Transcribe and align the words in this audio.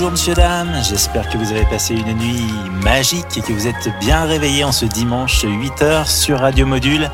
Bonjour 0.00 0.12
monsieur, 0.12 0.32
dames, 0.32 0.82
j'espère 0.88 1.28
que 1.28 1.36
vous 1.36 1.50
avez 1.50 1.66
passé 1.66 1.92
une 1.92 2.16
nuit 2.16 2.46
magique 2.82 3.36
et 3.36 3.42
que 3.42 3.52
vous 3.52 3.66
êtes 3.66 3.90
bien 4.00 4.24
réveillés 4.24 4.64
en 4.64 4.72
ce 4.72 4.86
dimanche 4.86 5.44
8h 5.44 6.10
sur 6.10 6.38
Radio 6.38 6.64
Module 6.64 7.10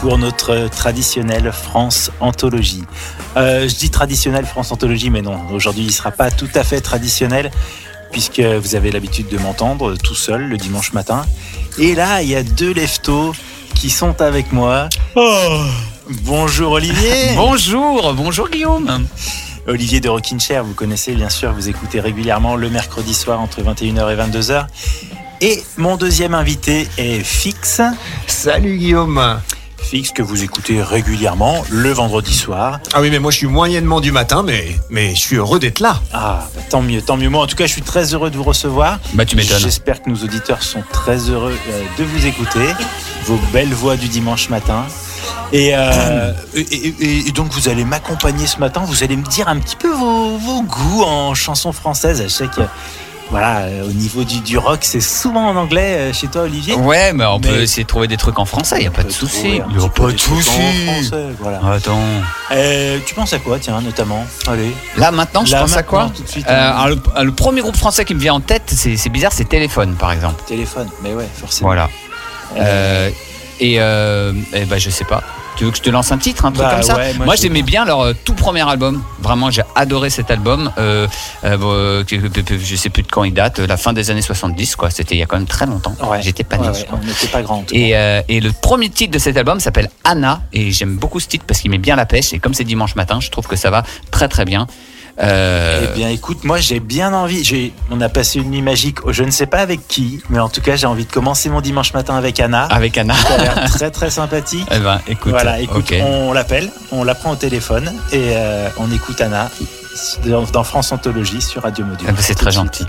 pour 0.00 0.18
notre 0.18 0.66
traditionnelle 0.66 1.52
France 1.52 2.10
Anthologie. 2.18 2.82
Euh, 3.36 3.68
je 3.68 3.76
dis 3.76 3.88
traditionnelle 3.88 4.46
France 4.46 4.72
Anthologie, 4.72 5.10
mais 5.10 5.22
non, 5.22 5.42
aujourd'hui 5.52 5.84
il 5.84 5.86
ne 5.86 5.92
sera 5.92 6.10
pas 6.10 6.32
tout 6.32 6.48
à 6.56 6.64
fait 6.64 6.80
traditionnel 6.80 7.52
puisque 8.10 8.40
vous 8.40 8.74
avez 8.74 8.90
l'habitude 8.90 9.28
de 9.28 9.38
m'entendre 9.38 9.94
tout 9.94 10.16
seul 10.16 10.48
le 10.48 10.56
dimanche 10.56 10.92
matin. 10.92 11.24
Et 11.78 11.94
là, 11.94 12.20
il 12.20 12.30
y 12.30 12.34
a 12.34 12.42
deux 12.42 12.74
leftos 12.74 13.32
qui 13.76 13.90
sont 13.90 14.20
avec 14.20 14.50
moi. 14.50 14.88
Oh. 15.14 15.60
Bonjour 16.10 16.72
Olivier. 16.72 17.36
bonjour, 17.36 18.12
bonjour 18.12 18.50
Guillaume. 18.50 19.06
Olivier 19.66 20.00
de 20.00 20.10
Rockin' 20.10 20.38
Chair, 20.38 20.62
vous 20.62 20.74
connaissez 20.74 21.14
bien 21.14 21.30
sûr, 21.30 21.52
vous 21.52 21.70
écoutez 21.70 21.98
régulièrement 21.98 22.54
le 22.54 22.68
mercredi 22.68 23.14
soir 23.14 23.40
entre 23.40 23.62
21h 23.62 24.12
et 24.12 24.16
22h. 24.16 24.66
Et 25.40 25.62
mon 25.78 25.96
deuxième 25.96 26.34
invité 26.34 26.86
est 26.98 27.20
Fix. 27.20 27.80
Salut 28.26 28.76
Guillaume. 28.76 29.40
Fix 29.84 30.10
que 30.12 30.22
vous 30.22 30.42
écoutez 30.42 30.82
régulièrement 30.82 31.62
le 31.70 31.90
vendredi 31.92 32.34
soir. 32.34 32.80
Ah 32.94 33.00
oui, 33.00 33.10
mais 33.10 33.18
moi 33.18 33.30
je 33.30 33.36
suis 33.36 33.46
moyennement 33.46 34.00
du 34.00 34.12
matin, 34.12 34.42
mais, 34.42 34.76
mais 34.90 35.14
je 35.14 35.20
suis 35.20 35.36
heureux 35.36 35.58
d'être 35.60 35.80
là. 35.80 36.00
Ah, 36.12 36.48
bah, 36.54 36.62
tant 36.70 36.82
mieux, 36.82 37.02
tant 37.02 37.16
mieux. 37.16 37.28
Moi 37.28 37.42
en 37.42 37.46
tout 37.46 37.54
cas, 37.54 37.66
je 37.66 37.72
suis 37.72 37.82
très 37.82 38.14
heureux 38.14 38.30
de 38.30 38.36
vous 38.36 38.42
recevoir. 38.42 38.98
Bah 39.12 39.24
tu 39.24 39.36
m'étonnes. 39.36 39.58
J'espère 39.60 40.02
que 40.02 40.08
nos 40.10 40.16
auditeurs 40.16 40.62
sont 40.62 40.82
très 40.90 41.18
heureux 41.30 41.56
euh, 41.70 41.82
de 41.98 42.04
vous 42.04 42.26
écouter. 42.26 42.66
Vos 43.26 43.38
belles 43.52 43.72
voix 43.74 43.96
du 43.96 44.08
dimanche 44.08 44.48
matin. 44.48 44.84
Euh, 45.52 46.32
et, 46.54 46.60
et- 46.60 47.28
et 47.28 47.32
donc 47.32 47.52
vous 47.52 47.68
allez 47.68 47.84
m'accompagner 47.84 48.46
ce 48.46 48.58
matin, 48.58 48.82
vous 48.86 49.04
allez 49.04 49.16
me 49.16 49.24
dire 49.24 49.48
un 49.48 49.58
petit 49.58 49.76
peu 49.76 49.90
vos, 49.92 50.36
vos 50.38 50.62
goûts 50.62 51.02
en 51.04 51.34
chansons 51.34 51.72
françaises. 51.72 52.22
Je 52.22 52.28
sais 52.28 52.46
que 52.48 52.62
voilà, 53.30 53.60
euh, 53.62 53.88
au 53.88 53.92
niveau 53.92 54.22
du, 54.22 54.40
du 54.40 54.58
rock, 54.58 54.80
c'est 54.82 55.00
souvent 55.00 55.48
en 55.48 55.56
anglais 55.56 55.96
euh, 55.98 56.12
chez 56.12 56.28
toi 56.28 56.42
Olivier. 56.42 56.74
Ouais, 56.74 57.12
mais 57.12 57.24
on 57.24 57.38
Mais- 57.40 57.48
peut 57.48 57.60
essayer 57.62 57.82
de 57.82 57.88
trouver 57.88 58.06
des 58.06 58.16
trucs 58.16 58.38
en 58.38 58.44
français, 58.44 58.82
y 58.82 58.86
a 58.86 58.90
pas 58.90 59.02
de 59.02 59.10
souci. 59.10 59.56
Y 59.56 59.60
a 59.60 59.88
pas 59.88 60.12
de 60.12 60.16
souci. 60.18 60.50
français, 60.86 61.26
Voilà. 61.40 61.60
Attends. 61.72 61.98
Euh, 62.52 62.98
tu 63.04 63.14
penses 63.14 63.32
à 63.32 63.38
quoi, 63.38 63.58
tiens, 63.58 63.80
notamment? 63.80 64.24
Allez. 64.46 64.72
Là 64.96 65.10
maintenant, 65.10 65.44
je 65.44 65.52
Là, 65.52 65.60
pense 65.62 65.72
à 65.72 65.76
maintenant, 65.76 65.90
quoi 65.90 66.12
tout 66.14 66.22
de 66.22 66.28
suite, 66.28 66.46
Euh, 66.48 66.52
hein. 66.52 66.74
alors, 66.76 66.88
le, 67.16 67.24
le 67.24 67.32
premier 67.32 67.60
groupe 67.62 67.76
français 67.76 68.04
qui 68.04 68.14
me 68.14 68.20
vient 68.20 68.34
en 68.34 68.40
tête, 68.40 68.70
c'est 68.74 69.08
bizarre, 69.08 69.32
c'est 69.32 69.48
Téléphone 69.48 69.94
par 69.96 70.12
exemple. 70.12 70.42
Téléphone, 70.46 70.88
mais 71.02 71.14
ouais, 71.14 71.28
forcément. 71.34 71.68
Voilà. 71.68 71.88
Euh, 72.56 73.10
et, 73.60 73.80
euh, 73.80 74.32
eh 74.52 74.64
ben, 74.66 74.78
je 74.78 74.90
sais 74.90 75.04
pas. 75.04 75.22
Tu 75.56 75.64
veux 75.64 75.70
que 75.70 75.76
je 75.76 75.82
te 75.82 75.90
lance 75.90 76.10
un 76.10 76.18
titre, 76.18 76.44
un 76.44 76.52
truc 76.52 76.64
Bah, 76.64 76.72
comme 76.74 76.82
ça 76.82 76.96
ouais, 76.96 77.14
moi, 77.14 77.36
j'aimais 77.36 77.62
bien 77.62 77.84
leur 77.84 78.00
euh, 78.00 78.12
tout 78.24 78.34
premier 78.34 78.68
album. 78.68 79.02
Vraiment, 79.20 79.50
j'ai 79.50 79.62
adoré 79.76 80.10
cet 80.10 80.30
album. 80.30 80.70
Euh, 80.78 81.06
euh, 81.44 81.56
euh, 81.62 82.04
je 82.08 82.76
sais 82.76 82.90
plus 82.90 83.02
de 83.02 83.08
quand 83.08 83.24
il 83.24 83.32
date. 83.34 83.60
La 83.60 83.76
fin 83.76 83.92
des 83.92 84.10
années 84.10 84.22
70, 84.22 84.74
quoi. 84.76 84.90
C'était 84.90 85.14
il 85.14 85.18
y 85.18 85.22
a 85.22 85.26
quand 85.26 85.36
même 85.36 85.46
très 85.46 85.66
longtemps. 85.66 85.94
Ouais. 86.02 86.22
J'étais 86.22 86.44
pas 86.44 86.56
né. 86.58 86.68
Ouais, 86.68 86.86
on 86.92 87.04
n'était 87.06 87.28
pas 87.28 87.42
grand. 87.42 87.64
Et, 87.72 87.96
euh, 87.96 88.20
et 88.28 88.40
le 88.40 88.50
premier 88.52 88.88
titre 88.88 89.12
de 89.12 89.18
cet 89.18 89.36
album 89.36 89.60
s'appelle 89.60 89.90
Anna 90.02 90.42
et 90.52 90.70
j'aime 90.72 90.96
beaucoup 90.96 91.20
ce 91.20 91.28
titre 91.28 91.44
parce 91.46 91.60
qu'il 91.60 91.70
met 91.70 91.78
bien 91.78 91.96
la 91.96 92.06
pêche 92.06 92.32
et 92.32 92.38
comme 92.38 92.54
c'est 92.54 92.64
dimanche 92.64 92.94
matin, 92.96 93.20
je 93.20 93.30
trouve 93.30 93.46
que 93.46 93.56
ça 93.56 93.70
va 93.70 93.84
très 94.10 94.28
très 94.28 94.44
bien. 94.44 94.66
Euh, 95.22 95.86
Eh 95.88 95.96
bien, 95.96 96.08
écoute, 96.08 96.44
moi 96.44 96.58
j'ai 96.58 96.80
bien 96.80 97.12
envie. 97.12 97.44
J'ai, 97.44 97.72
on 97.90 98.00
a 98.00 98.08
passé 98.08 98.40
une 98.40 98.50
nuit 98.50 98.62
magique. 98.62 98.98
Je 99.08 99.22
ne 99.22 99.30
sais 99.30 99.46
pas 99.46 99.58
avec 99.58 99.86
qui, 99.86 100.20
mais 100.28 100.38
en 100.38 100.48
tout 100.48 100.60
cas, 100.60 100.76
j'ai 100.76 100.86
envie 100.86 101.04
de 101.04 101.12
commencer 101.12 101.48
mon 101.48 101.60
dimanche 101.60 101.94
matin 101.94 102.16
avec 102.16 102.40
Anna. 102.40 102.64
avec 102.64 102.98
Anna. 102.98 103.14
Ça 103.14 103.34
a 103.34 103.38
l'air 103.38 103.70
très 103.70 103.90
très 103.90 104.10
sympathique. 104.10 104.66
Eh 104.74 104.80
ben, 104.80 105.00
écoute, 105.06 105.30
voilà, 105.30 105.60
écoute, 105.60 105.92
on 106.02 106.32
l'appelle, 106.32 106.68
on 106.90 107.04
la 107.04 107.14
prend 107.14 107.30
au 107.30 107.36
téléphone 107.36 107.92
et 108.12 108.32
euh, 108.34 108.68
on 108.78 108.90
écoute 108.90 109.20
Anna 109.20 109.50
dans, 110.52 110.64
France 110.64 110.92
Anthologie 110.92 111.40
sur 111.40 111.62
Radio 111.62 111.84
Module. 111.84 112.06
Ben, 112.06 112.16
c'est 112.18 112.34
très 112.34 112.50
gentil. 112.50 112.84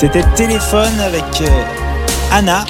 C'était 0.00 0.24
téléphone 0.34 0.98
avec 0.98 1.42
euh, 1.42 1.64
Anna. 2.32 2.64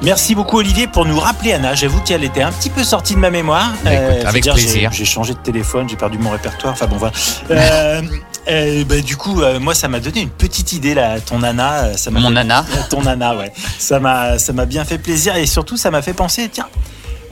Merci 0.00 0.34
beaucoup 0.34 0.56
Olivier 0.56 0.86
pour 0.86 1.04
nous 1.04 1.20
rappeler 1.20 1.52
Anna. 1.52 1.74
J'avoue 1.74 2.00
qu'elle 2.00 2.24
était 2.24 2.40
un 2.40 2.50
petit 2.50 2.70
peu 2.70 2.82
sortie 2.82 3.12
de 3.14 3.18
ma 3.18 3.28
mémoire. 3.28 3.72
Bah, 3.84 3.92
écoute, 3.92 4.26
avec 4.26 4.42
dire, 4.42 4.54
plaisir. 4.54 4.90
J'ai 4.90 5.04
changé 5.04 5.34
de 5.34 5.38
téléphone, 5.40 5.86
j'ai 5.86 5.96
perdu 5.96 6.16
mon 6.16 6.30
répertoire. 6.30 6.72
Enfin 6.72 6.86
bon 6.86 6.96
voilà. 6.96 7.12
Euh, 7.50 8.00
euh, 8.48 8.84
bah, 8.86 9.00
du 9.02 9.18
coup, 9.18 9.42
euh, 9.42 9.60
moi 9.60 9.74
ça 9.74 9.88
m'a 9.88 10.00
donné 10.00 10.22
une 10.22 10.30
petite 10.30 10.72
idée 10.72 10.94
là. 10.94 11.20
Ton 11.20 11.42
Anna, 11.42 11.72
euh, 11.72 11.96
ça 11.98 12.10
m'a 12.10 12.20
Mon 12.20 12.30
nana. 12.30 12.64
ton 12.88 13.04
Anna, 13.04 13.36
ouais. 13.36 13.52
Ça 13.78 14.00
m'a, 14.00 14.38
ça 14.38 14.54
m'a 14.54 14.64
bien 14.64 14.86
fait 14.86 14.96
plaisir 14.96 15.36
et 15.36 15.44
surtout 15.44 15.76
ça 15.76 15.90
m'a 15.90 16.00
fait 16.00 16.14
penser, 16.14 16.48
tiens, 16.50 16.68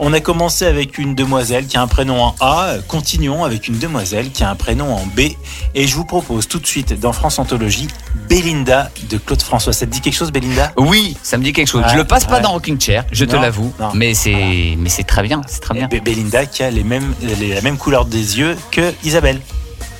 on 0.02 0.14
a 0.14 0.20
commencé 0.20 0.64
avec 0.64 0.96
une 0.96 1.14
demoiselle 1.14 1.66
qui 1.66 1.76
a 1.76 1.82
un 1.82 1.86
prénom 1.86 2.22
en 2.22 2.34
A, 2.40 2.68
euh, 2.68 2.80
continuons 2.88 3.44
avec 3.44 3.68
une 3.68 3.78
demoiselle 3.78 4.30
qui 4.30 4.42
a 4.42 4.48
un 4.50 4.54
prénom 4.54 4.90
en 4.94 5.04
B 5.14 5.32
et 5.74 5.86
je 5.86 5.94
vous 5.94 6.04
propose 6.04 6.48
tout 6.48 6.58
de 6.58 6.66
suite 6.66 6.98
dans 6.98 7.12
France 7.12 7.38
Anthologie 7.38 7.88
Belinda 8.28 8.90
de 9.08 9.18
Claude 9.18 9.42
François. 9.42 9.72
Ça 9.72 9.86
te 9.86 9.90
dit 9.90 10.00
quelque 10.00 10.14
chose, 10.16 10.30
Belinda? 10.32 10.72
Oui, 10.76 11.16
ça 11.22 11.36
me 11.38 11.42
dit 11.44 11.52
quelque 11.52 11.68
chose. 11.68 11.82
Ouais, 11.82 11.88
je 11.92 11.96
le 11.96 12.04
passe 12.04 12.24
pas 12.24 12.36
ouais. 12.36 12.40
dans 12.42 12.52
Rocking 12.52 12.80
Chair, 12.80 13.04
je 13.12 13.24
te 13.24 13.36
l'avoue, 13.36 13.72
non. 13.80 13.90
mais 13.94 14.14
c'est 14.14 14.76
mais 14.78 14.88
c'est 14.88 15.04
très 15.04 15.22
bien, 15.22 15.40
c'est 15.46 15.60
très 15.60 15.74
bien. 15.74 15.86
Be- 15.88 16.02
Belinda 16.02 16.46
qui 16.46 16.62
a 16.62 16.70
les 16.70 16.84
mêmes, 16.84 17.14
les- 17.22 17.54
la 17.54 17.60
même 17.62 17.76
couleur 17.78 18.04
des 18.04 18.38
yeux 18.38 18.56
que 18.70 18.92
Isabelle. 19.04 19.40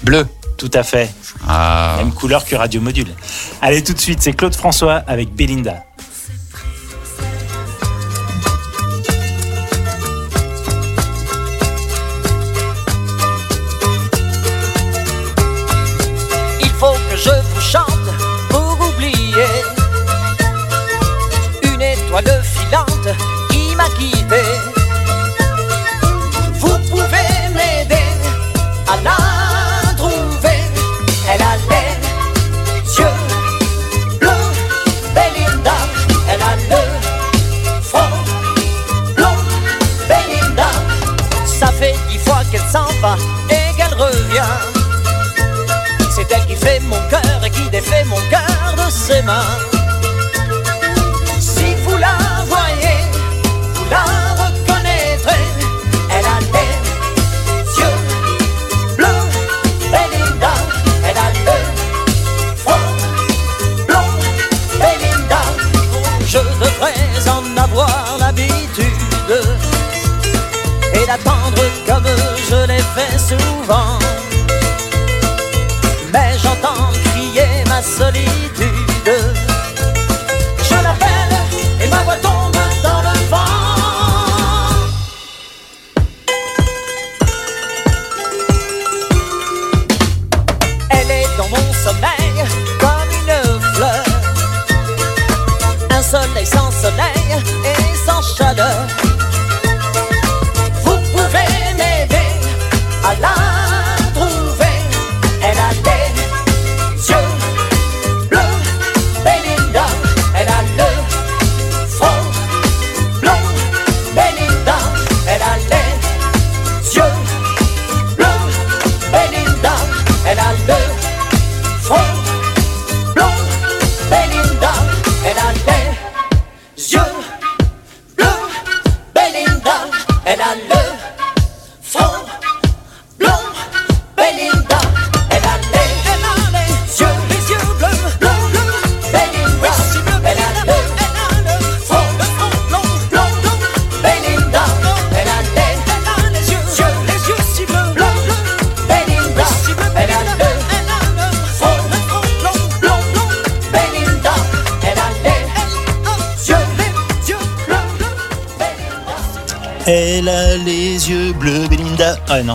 Bleu. 0.02 0.26
Tout 0.56 0.70
à 0.74 0.82
fait. 0.82 1.10
Ah. 1.48 1.94
Même 1.98 2.12
couleur 2.12 2.44
que 2.44 2.54
Radio 2.54 2.82
Module. 2.82 3.08
Allez, 3.62 3.82
tout 3.82 3.94
de 3.94 3.98
suite, 4.00 4.20
c'est 4.20 4.34
Claude 4.34 4.54
François 4.54 4.96
avec 5.06 5.34
Belinda. 5.34 5.84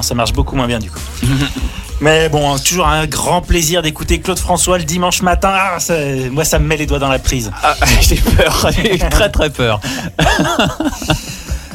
Ça 0.06 0.16
marche 0.16 0.33
beaucoup 0.33 0.56
moins 0.56 0.68
bien 0.68 0.80
du 0.80 0.90
coup. 0.90 1.00
Mais 2.02 2.28
bon, 2.28 2.57
toujours 2.59 2.88
un 2.88 3.06
grand 3.07 3.42
plaisir 3.42 3.81
d'écouter 3.81 4.19
Claude 4.19 4.38
François 4.40 4.78
le 4.78 4.83
dimanche 4.83 5.21
matin. 5.21 5.54
Ah, 5.54 5.80
ça- 5.80 5.94
moi, 6.30 6.44
ça 6.44 6.59
me 6.59 6.68
met 6.68 6.76
les 6.76 6.85
doigts 6.85 7.00
dans 7.00 7.07
la 7.09 7.19
prise. 7.19 7.52
Ah, 7.64 7.74
j'ai 8.02 8.18
peur, 8.18 8.69
j'ai 8.83 8.97
très 9.00 9.30
très 9.30 9.50
peur. 9.50 9.80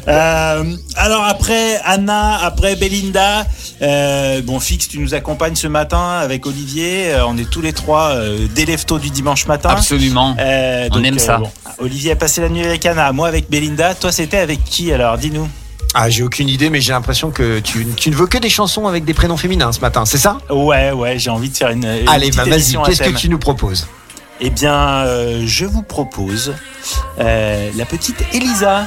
Euh, 0.08 0.64
alors 0.96 1.24
après 1.24 1.78
Anna, 1.84 2.38
après 2.42 2.74
Belinda, 2.74 3.46
euh, 3.82 4.40
bon 4.42 4.58
Fix, 4.58 4.88
tu 4.88 4.98
nous 4.98 5.14
accompagnes 5.14 5.54
ce 5.54 5.66
matin 5.66 6.18
avec 6.22 6.46
Olivier. 6.46 7.12
Euh, 7.12 7.26
on 7.26 7.36
est 7.36 7.48
tous 7.48 7.60
les 7.60 7.72
trois 7.72 8.14
des 8.54 8.64
leftos 8.66 8.98
du 8.98 9.10
dimanche 9.10 9.46
matin. 9.46 9.70
Absolument. 9.70 10.34
On 10.38 11.04
aime 11.04 11.18
ça. 11.18 11.40
Olivier 11.78 12.12
a 12.12 12.16
passé 12.16 12.40
la 12.40 12.48
nuit 12.48 12.64
avec 12.64 12.84
Anna, 12.86 13.12
moi 13.12 13.28
avec 13.28 13.50
Belinda. 13.50 13.94
Toi, 13.94 14.10
c'était 14.10 14.38
avec 14.38 14.64
qui 14.64 14.92
alors? 14.92 15.16
Dis-nous. 15.18 15.48
Ah, 15.94 16.08
j'ai 16.08 16.22
aucune 16.22 16.48
idée, 16.48 16.70
mais 16.70 16.80
j'ai 16.80 16.92
l'impression 16.92 17.30
que 17.30 17.58
tu, 17.58 17.84
tu 17.96 18.10
ne 18.10 18.14
veux 18.14 18.26
que 18.26 18.38
des 18.38 18.48
chansons 18.48 18.86
avec 18.86 19.04
des 19.04 19.14
prénoms 19.14 19.36
féminins 19.36 19.72
ce 19.72 19.80
matin, 19.80 20.04
c'est 20.06 20.18
ça? 20.18 20.38
Ouais, 20.48 20.92
ouais, 20.92 21.18
j'ai 21.18 21.30
envie 21.30 21.50
de 21.50 21.56
faire 21.56 21.70
une. 21.70 21.84
une 21.84 22.08
Allez, 22.08 22.30
bah 22.30 22.44
vas-y, 22.44 22.76
qu'est-ce 22.84 23.02
que 23.02 23.16
tu 23.16 23.28
nous 23.28 23.38
proposes? 23.38 23.88
Eh 24.40 24.50
bien, 24.50 24.74
euh, 25.04 25.42
je 25.46 25.66
vous 25.66 25.82
propose 25.82 26.54
euh, 27.18 27.70
la 27.76 27.84
petite 27.84 28.24
Elisa 28.32 28.86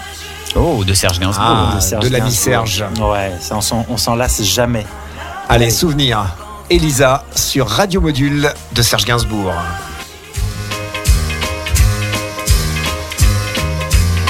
Oh, 0.56 0.84
de 0.86 0.94
Serge 0.94 1.20
Gainsbourg. 1.20 1.46
Ah, 1.76 1.82
Serge 1.82 2.06
de 2.06 2.10
l'ami. 2.10 2.32
Serge. 2.32 2.86
Ouais, 3.00 3.32
ça, 3.40 3.58
on 3.58 3.62
s'en- 3.62 3.86
on 3.90 3.98
s'en 3.98 4.16
lasse 4.16 4.42
jamais. 4.44 4.86
Allez, 5.50 5.70
souvenir. 5.70 6.26
Elisa 6.70 7.26
sur 7.36 7.68
Radio 7.68 8.00
Module 8.02 8.52
de 8.72 8.82
Serge 8.82 9.06
Gainsbourg. 9.06 9.52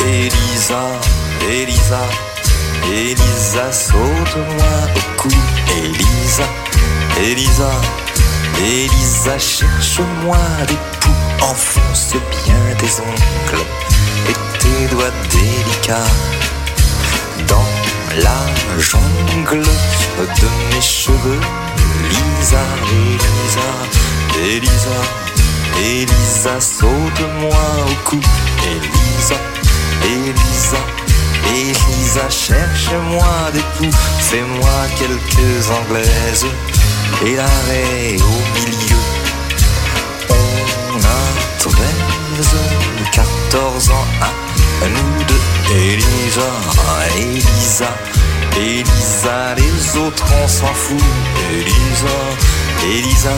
Elisa, 0.05 0.81
Elisa, 1.49 1.99
Elisa, 2.91 3.71
saute-moi 3.71 4.73
au 4.95 5.21
cou. 5.21 5.29
Elisa, 5.77 6.43
Elisa, 7.21 7.71
Elisa, 8.59 9.39
cherche-moi 9.39 10.37
des 10.67 10.77
poux. 10.99 11.45
Enfonce 11.45 12.13
bien 12.45 12.75
tes 12.77 13.01
ongles 13.01 13.63
et 14.29 14.59
tes 14.59 14.95
doigts 14.95 15.11
délicats 15.29 16.11
dans 17.47 17.67
la 18.21 18.79
jungle 18.79 19.61
de 19.61 20.75
mes 20.75 20.81
cheveux. 20.81 21.39
Lisa, 22.09 22.63
Elisa, 22.91 23.69
Elisa, 24.45 24.99
Elisa, 25.81 26.61
saute-moi 26.61 27.65
au 27.87 28.09
cou. 28.09 28.19
Elisa, 28.65 29.35
Elisa, 30.05 30.77
Elisa, 31.49 32.29
cherche-moi 32.29 33.51
des 33.53 33.63
poux, 33.77 33.95
fais-moi 34.19 34.87
quelques 34.97 35.69
anglaises. 35.69 36.45
Et 37.25 37.35
l'arrêt 37.35 38.17
au 38.19 38.59
milieu. 38.59 38.97
a 41.03 41.59
13, 41.59 41.73
14 43.11 43.89
ans, 43.89 44.07
à 44.21 44.87
nous 44.87 45.23
deux, 45.25 45.75
Elisa, 45.75 46.51
Elisa, 47.17 47.95
Elisa, 48.57 49.55
les 49.55 49.99
autres 49.99 50.25
on 50.43 50.47
s'en 50.47 50.73
fout, 50.73 51.03
Elisa, 51.51 52.17
Elisa, 52.85 53.31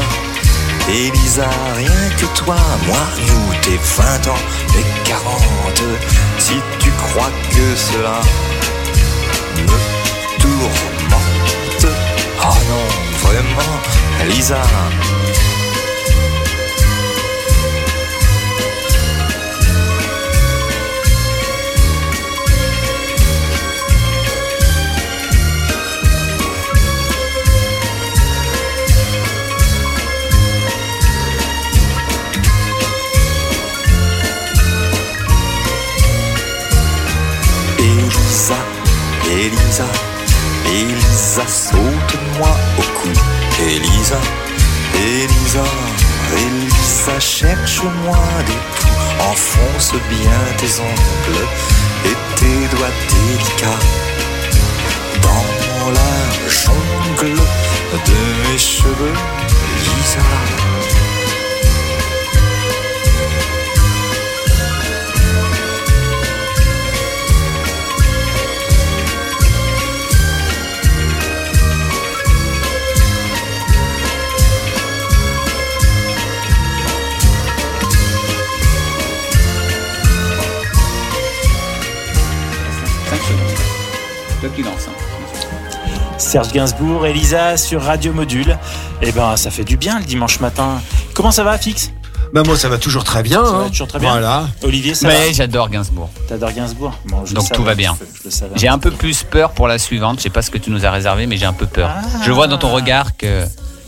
Elisa, 0.87 1.49
rien 1.75 2.09
que 2.17 2.25
toi, 2.37 2.55
moi, 2.85 2.97
nous, 3.27 3.53
tes 3.61 3.77
20 3.77 4.27
ans, 4.27 4.43
et 4.77 5.09
40, 5.09 5.81
si 6.37 6.53
tu 6.79 6.91
crois 6.91 7.31
que 7.49 7.75
cela 7.75 8.21
me 9.57 10.39
tourmente, 10.39 11.87
oh 12.39 12.57
non, 12.69 13.27
vraiment, 13.27 13.81
Elisa. 14.21 14.61
Elisa, 39.37 39.85
Elisa, 40.71 41.45
saute-moi 41.45 42.55
au 42.77 42.81
cou. 42.81 43.09
Elisa, 43.67 44.19
Elisa, 44.95 45.63
Elisa, 46.37 47.19
cherche-moi 47.19 48.17
des 48.47 48.53
poux. 48.53 48.87
Enfonce 49.29 49.93
bien 50.09 50.39
tes 50.57 50.79
ongles 50.79 51.47
et 52.05 52.15
tes 52.37 52.75
doigts 52.75 52.95
délicats 53.09 53.83
dans 55.21 55.91
la 55.91 56.49
jungle 56.49 57.35
de 57.35 58.51
mes 58.51 58.57
cheveux, 58.57 59.13
Lisa. 59.83 60.64
Serge 86.35 86.51
Gainsbourg, 86.51 87.05
Elisa 87.05 87.55
sur 87.55 87.81
Radio 87.81 88.11
Module. 88.11 88.57
Eh 89.01 89.13
ben, 89.13 89.37
ça 89.37 89.49
fait 89.49 89.63
du 89.63 89.77
bien 89.77 89.99
le 89.99 90.03
dimanche 90.03 90.41
matin. 90.41 90.81
Comment 91.13 91.31
ça 91.31 91.45
va, 91.45 91.57
Fix? 91.57 91.93
Bah 92.33 92.43
moi 92.45 92.57
ça 92.57 92.67
va 92.67 92.77
toujours 92.77 93.05
très 93.05 93.23
bien. 93.23 93.45
Ça 93.45 93.51
va 93.51 93.57
hein. 93.59 93.69
toujours 93.69 93.87
très 93.87 93.99
bien. 93.99 94.11
Voilà. 94.11 94.49
Olivier, 94.61 94.95
ça 94.95 95.07
Mais 95.07 95.27
va? 95.27 95.31
j'adore 95.31 95.69
Gainsbourg. 95.69 96.09
T'adores 96.27 96.51
Gainsbourg? 96.51 96.91
Bon, 97.05 97.23
je 97.23 97.29
le 97.29 97.35
Donc 97.35 97.49
tout 97.53 97.63
va 97.63 97.73
bien. 97.73 97.97
J'ai 98.57 98.67
un 98.67 98.79
peu 98.79 98.91
plus 98.91 99.23
peur 99.23 99.51
pour 99.51 99.69
la 99.69 99.79
suivante. 99.79 100.17
Je 100.17 100.23
sais 100.23 100.29
pas 100.29 100.41
ce 100.41 100.51
que 100.51 100.57
tu 100.57 100.71
nous 100.71 100.85
as 100.85 100.91
réservé, 100.91 101.25
mais 101.25 101.37
j'ai 101.37 101.45
un 101.45 101.53
peu 101.53 101.67
peur. 101.67 101.89
Ah. 101.89 102.01
Je 102.25 102.33
vois 102.33 102.47
dans 102.47 102.57
ton 102.57 102.73
regard 102.73 103.15
que 103.15 103.45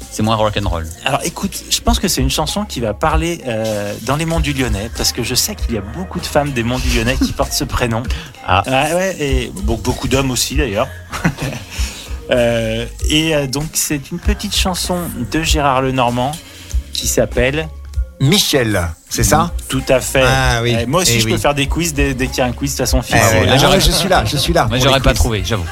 c'est 0.09 0.23
moins 0.23 0.37
rock'n'roll. 0.37 0.87
Alors 1.03 1.19
écoute, 1.25 1.51
je 1.69 1.81
pense 1.81 1.99
que 1.99 2.07
c'est 2.07 2.21
une 2.21 2.31
chanson 2.31 2.63
qui 2.63 2.79
va 2.79 2.93
parler 2.93 3.41
euh, 3.45 3.93
dans 4.03 4.15
les 4.15 4.25
monts 4.25 4.39
du 4.39 4.53
Lyonnais, 4.53 4.89
parce 4.95 5.11
que 5.11 5.21
je 5.21 5.35
sais 5.35 5.53
qu'il 5.53 5.75
y 5.75 5.77
a 5.77 5.81
beaucoup 5.81 6.21
de 6.21 6.25
femmes 6.25 6.53
des 6.53 6.63
monts 6.63 6.79
du 6.79 6.97
Lyonnais 6.97 7.17
qui 7.17 7.33
portent 7.33 7.51
ce 7.51 7.65
prénom. 7.65 8.03
Ah. 8.47 8.63
Ouais, 8.65 8.93
ouais, 8.93 9.15
et 9.19 9.51
bon, 9.53 9.75
beaucoup 9.75 10.07
d'hommes 10.07 10.31
aussi 10.31 10.55
d'ailleurs. 10.55 10.87
Euh, 12.31 12.85
et 13.09 13.35
euh, 13.35 13.47
donc 13.47 13.65
c'est 13.73 14.11
une 14.11 14.19
petite 14.19 14.55
chanson 14.55 14.97
de 15.31 15.41
Gérard 15.43 15.81
Lenormand 15.81 16.31
qui 16.93 17.07
s'appelle 17.07 17.67
Michel, 18.19 18.81
c'est 19.09 19.23
ça? 19.23 19.51
Tout 19.69 19.83
à 19.89 19.99
fait. 19.99 20.23
Ah 20.25 20.59
oui. 20.63 20.75
Euh, 20.75 20.85
moi 20.87 21.01
aussi 21.03 21.13
Eh 21.15 21.19
je 21.19 21.25
oui. 21.25 21.31
peux 21.33 21.37
faire 21.37 21.53
des 21.53 21.67
quiz 21.67 21.93
dès, 21.93 22.13
dès 22.15 22.27
qu'il 22.27 22.39
y 22.39 22.41
a 22.41 22.45
un 22.45 22.51
quiz 22.51 22.71
de 22.73 22.77
toute 22.77 22.85
façon. 22.85 23.01
Eh 23.09 23.13
ouais, 23.39 23.45
là. 23.45 23.57
j'aurais- 23.57 23.79
je 23.79 23.91
suis 23.91 24.09
là, 24.09 24.25
je 24.25 24.37
suis 24.37 24.53
là. 24.53 24.65
Moi, 24.67 24.79
j'aurais 24.79 24.99
pas 24.99 25.11
quiz. 25.11 25.19
trouvé, 25.19 25.43
j'avoue. 25.45 25.65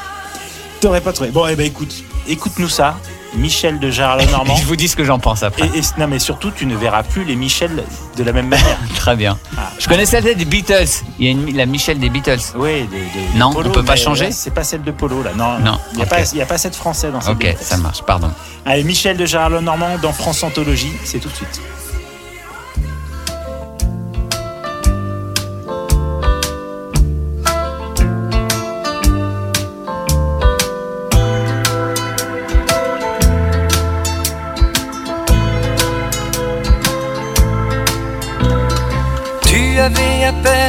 T'aurais 0.79 1.01
pas 1.01 1.12
trouvé. 1.12 1.31
Bon, 1.31 1.47
eh 1.47 1.55
ben 1.55 1.65
écoute, 1.65 1.93
écoute-nous 2.27 2.69
ça. 2.69 2.95
Michel 3.36 3.80
de 3.80 3.89
Gérard 3.92 4.18
Lenormand. 4.18 4.56
Je 4.60 4.65
vous 4.65 4.75
dis 4.75 4.88
ce 4.88 4.96
que 4.96 5.04
j'en 5.04 5.20
pense 5.20 5.44
après. 5.44 5.68
et, 5.74 5.80
et- 5.80 5.82
non 6.00 6.08
mais 6.08 6.20
surtout 6.20 6.51
tu 6.51 6.65
ne 6.65 6.75
verras 6.75 7.04
plus 7.04 7.24
les 7.24 7.36
Michel 7.36 7.84
de 8.18 8.24
la 8.24 8.32
même 8.32 8.48
manière. 8.48 8.77
Très 8.96 9.15
bien. 9.15 9.38
Ah. 9.58 9.72
Je 9.80 9.88
connaissais 9.88 10.22
celle 10.22 10.36
des 10.38 10.46
Beatles. 10.46 10.86
Il 11.20 11.25
y 11.25 11.27
a 11.27 11.32
une, 11.32 11.56
la 11.56 11.65
Michel 11.65 12.00
des 12.00 12.10
Beatles. 12.10 12.39
Oui, 12.56 12.84
de, 12.84 12.88
de- 12.88 13.38
Non, 13.38 13.50
de 13.50 13.56
Polo, 13.56 13.70
on 13.70 13.74
peut 13.74 13.84
pas 13.84 13.96
changer 13.96 14.32
C'est 14.32 14.54
pas 14.54 14.63
celle 14.63 14.84
de 14.84 14.92
Polo 14.92 15.22
là, 15.24 15.32
non. 15.36 15.60
Non, 15.60 15.77
Il 15.94 15.98
n'y 15.98 16.04
a, 16.04 16.06
pas- 16.06 16.22
il 16.32 16.38
y 16.38 16.42
a 16.42 16.46
pas 16.46 16.58
cette 16.58 16.75
français 16.75 17.12
dans 17.12 17.22
cette. 17.22 17.34
Ok, 17.36 17.56
ça 17.60 17.77
marche, 17.77 18.01
pardon. 18.04 18.32
Allez, 18.65 18.84
Michel 18.84 19.18
de 19.18 19.25
Gérard 19.25 19.50
Lenormand 19.50 19.98
dans 20.01 20.13
France 20.13 20.42
Anthologie, 20.44 20.92
c'est 21.04 21.20
tout 21.20 21.30
de 21.30 21.36
suite. 21.36 21.62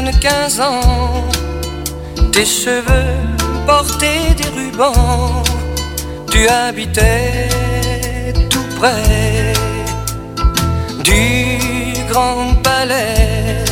Peine 0.07 0.21
15 0.21 0.61
ans, 0.61 1.25
tes 2.33 2.45
cheveux 2.45 3.15
portaient 3.67 4.35
des 4.37 4.49
rubans, 4.49 5.43
tu 6.31 6.49
habitais 6.49 7.49
tout 8.51 8.67
près 8.79 9.53
du 11.03 11.59
grand 12.11 12.55
palais. 12.63 13.65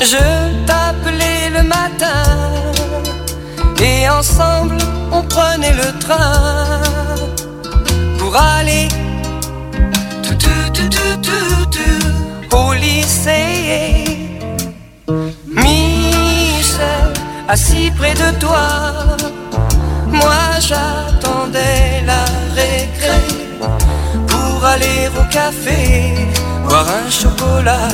Je 0.00 0.66
t'appelais 0.66 1.50
le 1.50 1.62
matin 1.62 2.24
et 3.82 4.08
ensemble 4.08 4.78
on 5.12 5.22
prenait 5.22 5.74
le 5.74 5.98
train 5.98 6.80
pour 8.18 8.36
aller 8.36 8.88
tout, 10.22 10.36
tout, 10.36 11.70
tout, 11.70 12.56
au 12.56 12.72
lycée. 12.74 14.23
Assis 17.48 17.90
près 17.96 18.14
de 18.14 18.38
toi, 18.38 18.68
moi 20.08 20.58
j'attendais 20.60 22.02
la 22.06 22.24
récré 22.54 23.20
pour 24.26 24.64
aller 24.64 25.08
au 25.18 25.24
café, 25.30 26.14
boire 26.66 26.86
un 26.88 27.10
chocolat 27.10 27.88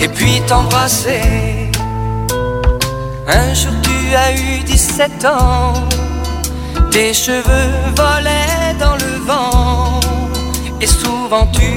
et 0.00 0.08
puis 0.08 0.40
t'embrasser. 0.46 1.70
Un 3.28 3.54
jour 3.54 3.72
tu 3.82 4.14
as 4.16 4.32
eu 4.32 4.60
17 4.64 5.24
ans, 5.24 5.74
tes 6.90 7.14
cheveux 7.14 7.72
volaient 7.96 8.74
dans 8.78 8.96
le 8.96 9.12
vent 9.26 10.00
et 10.80 10.86
souvent 10.86 11.46
tu 11.52 11.70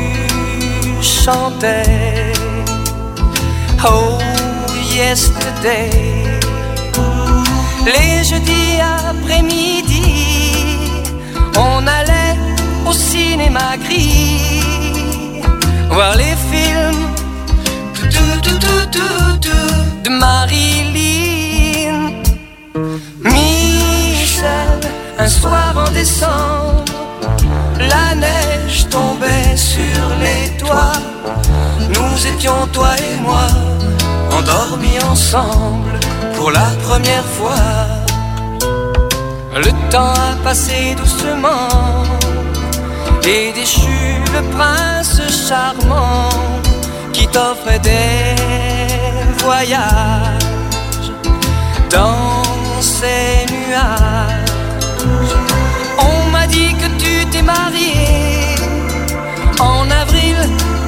chantais. 1.01 2.33
Oh, 3.83 4.17
yesterday. 4.95 6.14
Les 7.85 8.23
jeudis 8.23 8.79
après-midi, 8.81 10.01
on 11.55 11.85
allait 11.85 12.35
au 12.87 12.91
cinéma 12.91 13.77
gris 13.77 15.43
voir 15.89 16.15
les 16.15 16.35
films 16.49 17.05
de 20.03 20.09
Marilyn. 20.09 22.09
Michel, 23.23 24.79
un 25.19 25.27
soir 25.27 25.75
en 25.75 25.91
décembre, 25.91 26.83
la 27.79 28.15
neige 28.15 28.87
tombait 28.89 29.55
sur 29.55 30.09
les 30.19 30.49
toits. 30.57 30.97
Nous 31.89 32.25
étions 32.25 32.65
toi 32.73 32.95
et 32.97 33.21
moi 33.21 33.45
endormis 34.31 34.97
ensemble 35.07 35.99
pour 36.37 36.51
la 36.51 36.69
première 36.83 37.25
fois. 37.37 37.65
Le 39.55 39.71
temps 39.89 40.13
a 40.13 40.35
passé 40.43 40.95
doucement 40.97 42.03
et 43.23 43.51
déchu 43.53 43.97
le 44.35 44.41
prince 44.55 45.21
charmant 45.47 46.29
qui 47.13 47.27
t'offrait 47.27 47.79
des 47.79 48.35
voyages 49.43 50.45
dans 51.89 52.43
ces 52.81 53.45
nuages. 53.53 54.51
On 55.97 56.31
m'a 56.31 56.47
dit 56.47 56.73
que 56.81 56.87
tu 57.01 57.25
t'es 57.31 57.41
marié 57.41 58.55
en 59.59 59.89
avril 59.89 60.37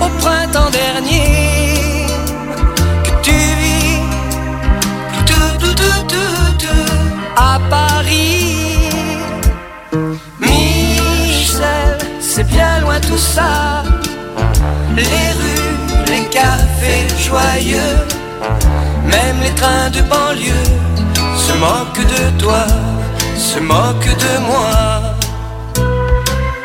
au 0.02 0.10
printemps 0.22 0.70
dernier 0.70 1.47
Paris. 7.70 8.90
Michel, 10.40 11.98
c'est 12.20 12.48
bien 12.48 12.80
loin 12.82 13.00
tout 13.00 13.18
ça. 13.18 13.84
Les 14.96 15.04
rues, 15.40 15.76
les 16.08 16.26
cafés 16.30 17.08
joyeux, 17.20 17.98
même 19.06 19.40
les 19.42 19.54
trains 19.56 19.90
de 19.90 20.02
banlieue 20.02 20.68
se 21.36 21.54
moquent 21.54 22.08
de 22.16 22.40
toi, 22.42 22.66
se 23.38 23.60
moquent 23.60 24.18
de 24.26 24.34
moi. 24.50 25.16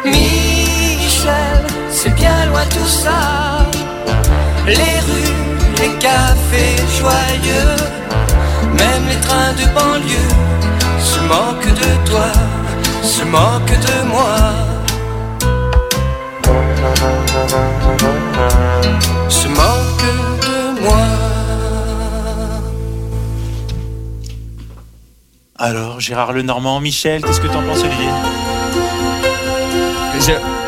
Michel, 0.04 1.61
c'est 1.90 2.14
bien 2.14 2.46
loin 2.46 2.64
tout 2.70 2.92
ça. 3.04 3.66
Les 4.66 4.96
rues, 5.06 5.34
les 5.80 5.92
cafés 5.99 6.76
joyeux, 6.99 7.76
même 8.80 9.04
les 9.08 9.20
trains 9.26 9.52
de 9.61 9.66
banlieue 9.75 10.42
se 11.32 11.38
moquent 11.38 11.74
de 11.74 12.10
toi, 12.10 12.32
se 13.02 13.24
moquent 13.24 13.78
de 13.80 14.06
moi. 14.08 14.36
Se 19.28 19.48
moquent 19.48 20.14
de 20.42 20.80
moi. 20.82 21.06
Alors, 25.58 26.00
Gérard 26.00 26.32
Lenormand, 26.32 26.80
Michel, 26.80 27.22
qu'est-ce 27.22 27.40
que 27.40 27.46
t'en 27.46 27.62
penses, 27.62 27.82
Olivier? 27.84 28.08
Je- 30.20 30.62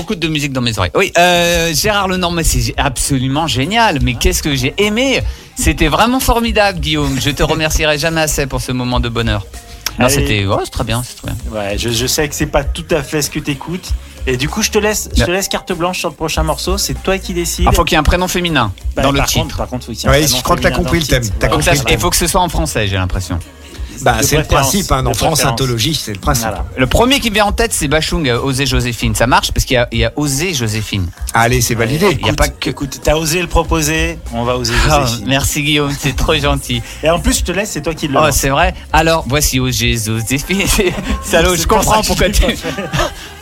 beaucoup 0.00 0.14
de 0.14 0.28
musique 0.28 0.52
dans 0.52 0.62
mes 0.62 0.78
oreilles. 0.78 0.90
Oui, 0.94 1.12
euh, 1.18 1.74
Gérard 1.74 2.08
Lenormand, 2.08 2.40
c'est 2.42 2.72
absolument 2.78 3.46
génial. 3.46 3.98
Mais 4.02 4.14
qu'est-ce 4.14 4.42
que 4.42 4.54
j'ai 4.54 4.72
aimé 4.78 5.20
C'était 5.56 5.88
vraiment 5.88 6.20
formidable, 6.20 6.80
Guillaume. 6.80 7.18
Je 7.20 7.30
te 7.30 7.42
remercierai 7.42 7.98
jamais 7.98 8.22
assez 8.22 8.46
pour 8.46 8.60
ce 8.62 8.72
moment 8.72 8.98
de 8.98 9.08
bonheur. 9.10 9.46
Non, 9.98 10.08
c'était 10.08 10.46
oh, 10.48 10.58
c'est 10.64 10.70
très 10.70 10.84
bien, 10.84 11.02
c'est 11.06 11.16
très 11.16 11.32
bien. 11.32 11.36
Ouais, 11.52 11.76
je, 11.76 11.90
je 11.90 12.06
sais 12.06 12.26
que 12.28 12.34
c'est 12.34 12.46
pas 12.46 12.64
tout 12.64 12.86
à 12.90 13.02
fait 13.02 13.20
ce 13.20 13.28
que 13.28 13.38
t'écoutes. 13.40 13.90
Et 14.26 14.36
du 14.38 14.48
coup, 14.48 14.62
je 14.62 14.70
te 14.70 14.78
laisse, 14.78 15.10
je 15.14 15.24
te 15.24 15.30
laisse 15.30 15.48
carte 15.48 15.72
blanche 15.72 15.98
sur 15.98 16.08
le 16.08 16.14
prochain 16.14 16.42
morceau. 16.42 16.78
C'est 16.78 16.94
toi 17.02 17.18
qui 17.18 17.34
décides. 17.34 17.66
Il 17.70 17.74
faut 17.74 17.84
qu'il 17.84 17.94
y 17.94 17.96
ait 17.96 18.00
un 18.00 18.02
prénom 18.02 18.28
féminin 18.28 18.72
Bah, 18.96 19.02
dans 19.02 19.12
le 19.12 19.18
par 19.18 19.26
titre. 19.26 19.42
Contre, 19.42 19.56
par 19.58 19.68
contre, 19.68 19.86
faut 19.86 19.92
qu'il 19.92 20.00
y 20.02 20.04
ait 20.04 20.08
un 20.08 20.12
Ouais, 20.12 20.20
prénom 20.22 20.36
je 20.38 20.42
crois 20.42 20.56
que 20.56 20.62
t'as 20.62 20.70
compris 20.70 21.00
le 21.00 21.06
thème. 21.06 21.22
ça- 21.24 21.48
compris. 21.48 21.78
Il 21.90 21.98
faut 21.98 22.08
que 22.10 22.16
ce 22.16 22.26
soit 22.26 22.40
en 22.40 22.48
français, 22.48 22.86
j'ai 22.88 22.96
l'impression. 22.96 23.38
Bah, 24.02 24.18
De 24.18 24.22
c'est 24.24 24.36
le 24.38 24.44
principe, 24.44 24.90
hein, 24.92 25.04
en 25.06 25.14
France. 25.14 25.44
Anthologie, 25.44 25.94
c'est 25.94 26.12
le 26.12 26.18
principe. 26.20 26.46
Voilà. 26.46 26.64
Le 26.76 26.86
premier 26.86 27.20
qui 27.20 27.30
me 27.30 27.34
vient 27.34 27.46
en 27.46 27.52
tête, 27.52 27.72
c'est 27.72 27.88
Bachung, 27.88 28.28
euh, 28.28 28.40
Osé 28.40 28.66
Joséphine. 28.66 29.14
Ça 29.14 29.26
marche 29.26 29.52
parce 29.52 29.64
qu'il 29.64 29.74
y 29.74 29.78
a, 29.78 29.88
il 29.92 29.98
y 29.98 30.04
a 30.04 30.12
Osé 30.16 30.54
Joséphine. 30.54 31.08
Allez, 31.34 31.60
c'est 31.60 31.74
validé. 31.74 32.18
Il 32.20 32.28
a 32.28 32.32
pas 32.34 32.48
que. 32.48 32.70
Écoute, 32.70 33.00
t'as 33.02 33.14
osé 33.16 33.40
le 33.40 33.46
proposer, 33.48 34.18
on 34.32 34.44
va 34.44 34.56
oser 34.56 34.72
Oh, 34.86 34.90
Joséphine. 35.02 35.26
merci 35.28 35.62
Guillaume, 35.62 35.92
c'est 35.98 36.16
trop 36.16 36.34
gentil. 36.34 36.82
Et 37.02 37.10
en 37.10 37.18
plus, 37.20 37.38
je 37.38 37.44
te 37.44 37.52
laisse, 37.52 37.70
c'est 37.70 37.82
toi 37.82 37.94
qui 37.94 38.08
le 38.08 38.16
Oh, 38.18 38.22
lances. 38.26 38.36
c'est 38.36 38.48
vrai. 38.50 38.74
Alors, 38.92 39.24
voici 39.28 39.60
Osé 39.60 39.96
Joséphine. 39.96 40.62
Salaud, 41.24 41.56
C'est 41.56 41.62
je 41.62 41.66
comprends 41.66 42.02
pourquoi 42.02 42.28
tu. 42.30 42.42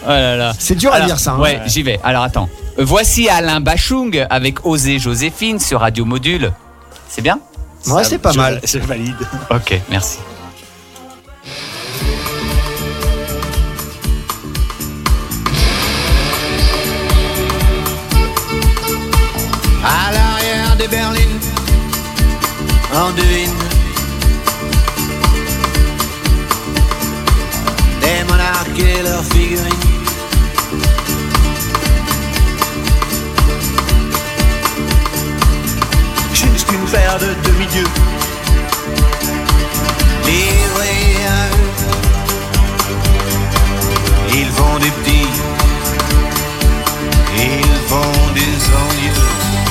Oh 0.05 0.11
là 0.11 0.37
là. 0.37 0.53
C'est 0.59 0.75
dur 0.77 0.91
à 0.93 0.97
Alors, 0.97 1.07
dire 1.09 1.19
ça. 1.19 1.33
hein. 1.33 1.39
Ouais, 1.41 1.61
j'y 1.67 1.83
vais. 1.83 1.99
Alors 2.03 2.23
attends. 2.23 2.49
Voici 2.79 3.29
Alain 3.29 3.61
Bachung 3.61 4.25
avec 4.31 4.65
Osé 4.65 4.99
Joséphine 4.99 5.59
sur 5.59 5.81
Radio 5.81 6.05
Module. 6.05 6.53
C'est 7.09 7.21
bien? 7.21 7.41
Ouais, 7.89 8.05
c'est 8.05 8.19
pas 8.19 8.33
Je- 8.33 8.37
mal. 8.39 8.61
Je 8.65 8.79
valide. 8.79 9.17
Ok, 9.51 9.79
merci. 9.91 10.19
Des 22.99 23.47
monarques 28.29 28.79
et 28.79 29.03
leurs 29.03 29.25
figurines. 29.25 29.73
Juste 36.33 36.73
une 36.73 36.87
paire 36.91 37.19
de 37.21 37.35
demi-dieux. 37.49 37.87
Livrés 40.27 41.27
à 41.29 41.47
eux, 41.55 41.71
ils 44.35 44.51
font 44.51 44.79
des 44.81 44.91
petits, 44.91 45.29
ils 47.37 47.81
font 47.87 48.33
des 48.35 48.55
envieux. 48.83 49.68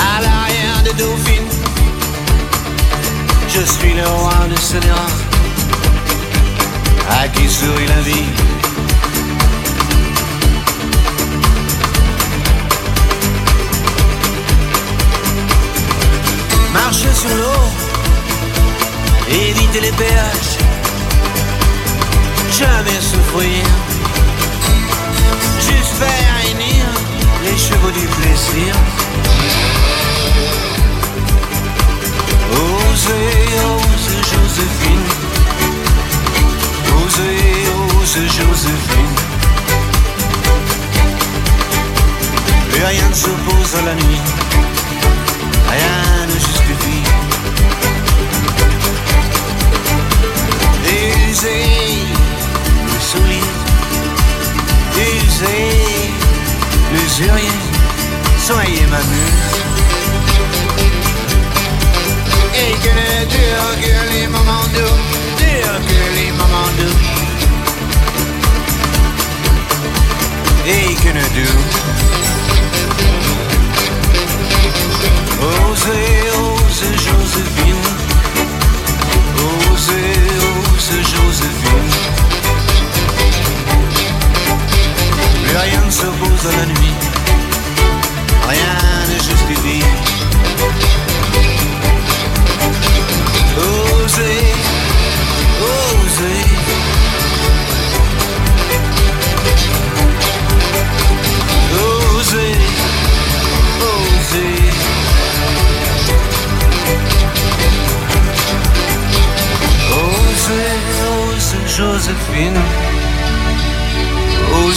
À 0.00 0.20
l'arrière 0.22 0.82
des 0.82 0.92
dauphines, 0.94 1.48
je 3.48 3.60
suis 3.60 3.94
le 3.94 4.06
roi 4.06 4.46
de 4.50 4.56
ce 4.56 4.76
drap, 4.78 5.10
à 7.10 7.28
qui 7.28 7.48
sourit 7.48 7.86
la 7.86 8.00
vie? 8.00 8.28
Marcher 16.72 17.14
sur 17.14 17.34
l'eau, 17.36 17.66
éviter 19.28 19.80
les 19.80 19.92
péages, 19.92 20.56
jamais 22.58 23.00
souffrir, 23.00 23.64
juste 25.60 25.94
faire 25.98 26.30
les 27.42 27.56
chevaux 27.56 27.90
du 27.90 28.06
plaisir. 28.06 28.74
Osez, 32.92 33.14
osez 33.70 34.22
Joséphine, 34.30 35.06
osez, 37.04 37.68
osez 38.00 38.28
Joséphine. 38.28 39.14
Plus 42.70 42.84
rien 42.84 43.08
ne 43.08 43.14
s'oppose 43.14 43.74
à 43.78 43.82
la 43.82 43.94
nuit, 43.94 44.22
rien 45.70 46.26
ne 46.26 46.32
justifie. 46.32 47.04
Usez 51.30 51.66
le 52.86 53.00
soulier, 53.00 53.50
usez 54.96 56.10
l'usurier, 56.92 57.52
soyez 58.38 58.86
ma 58.90 58.98
muse. 58.98 59.79
Doux, 64.74 64.96
durent 65.38 65.80
que 65.86 66.14
les 66.14 66.30
moments 66.32 66.72
doux. 66.78 66.98
Et 70.66 70.94
que 70.94 71.08
ne 71.08 71.26
durent 71.34 71.66
Osez, 75.40 76.30
osez 76.38 76.96
Joséphine. 77.04 77.86
Osez, 79.72 80.18
osez 80.74 81.02
Joséphine. 81.02 81.92
Plus 85.44 85.56
rien 85.56 85.82
ne 85.86 85.90
s'oppose 85.90 86.46
à 86.46 86.56
la 86.58 86.66
nuit 86.66 87.19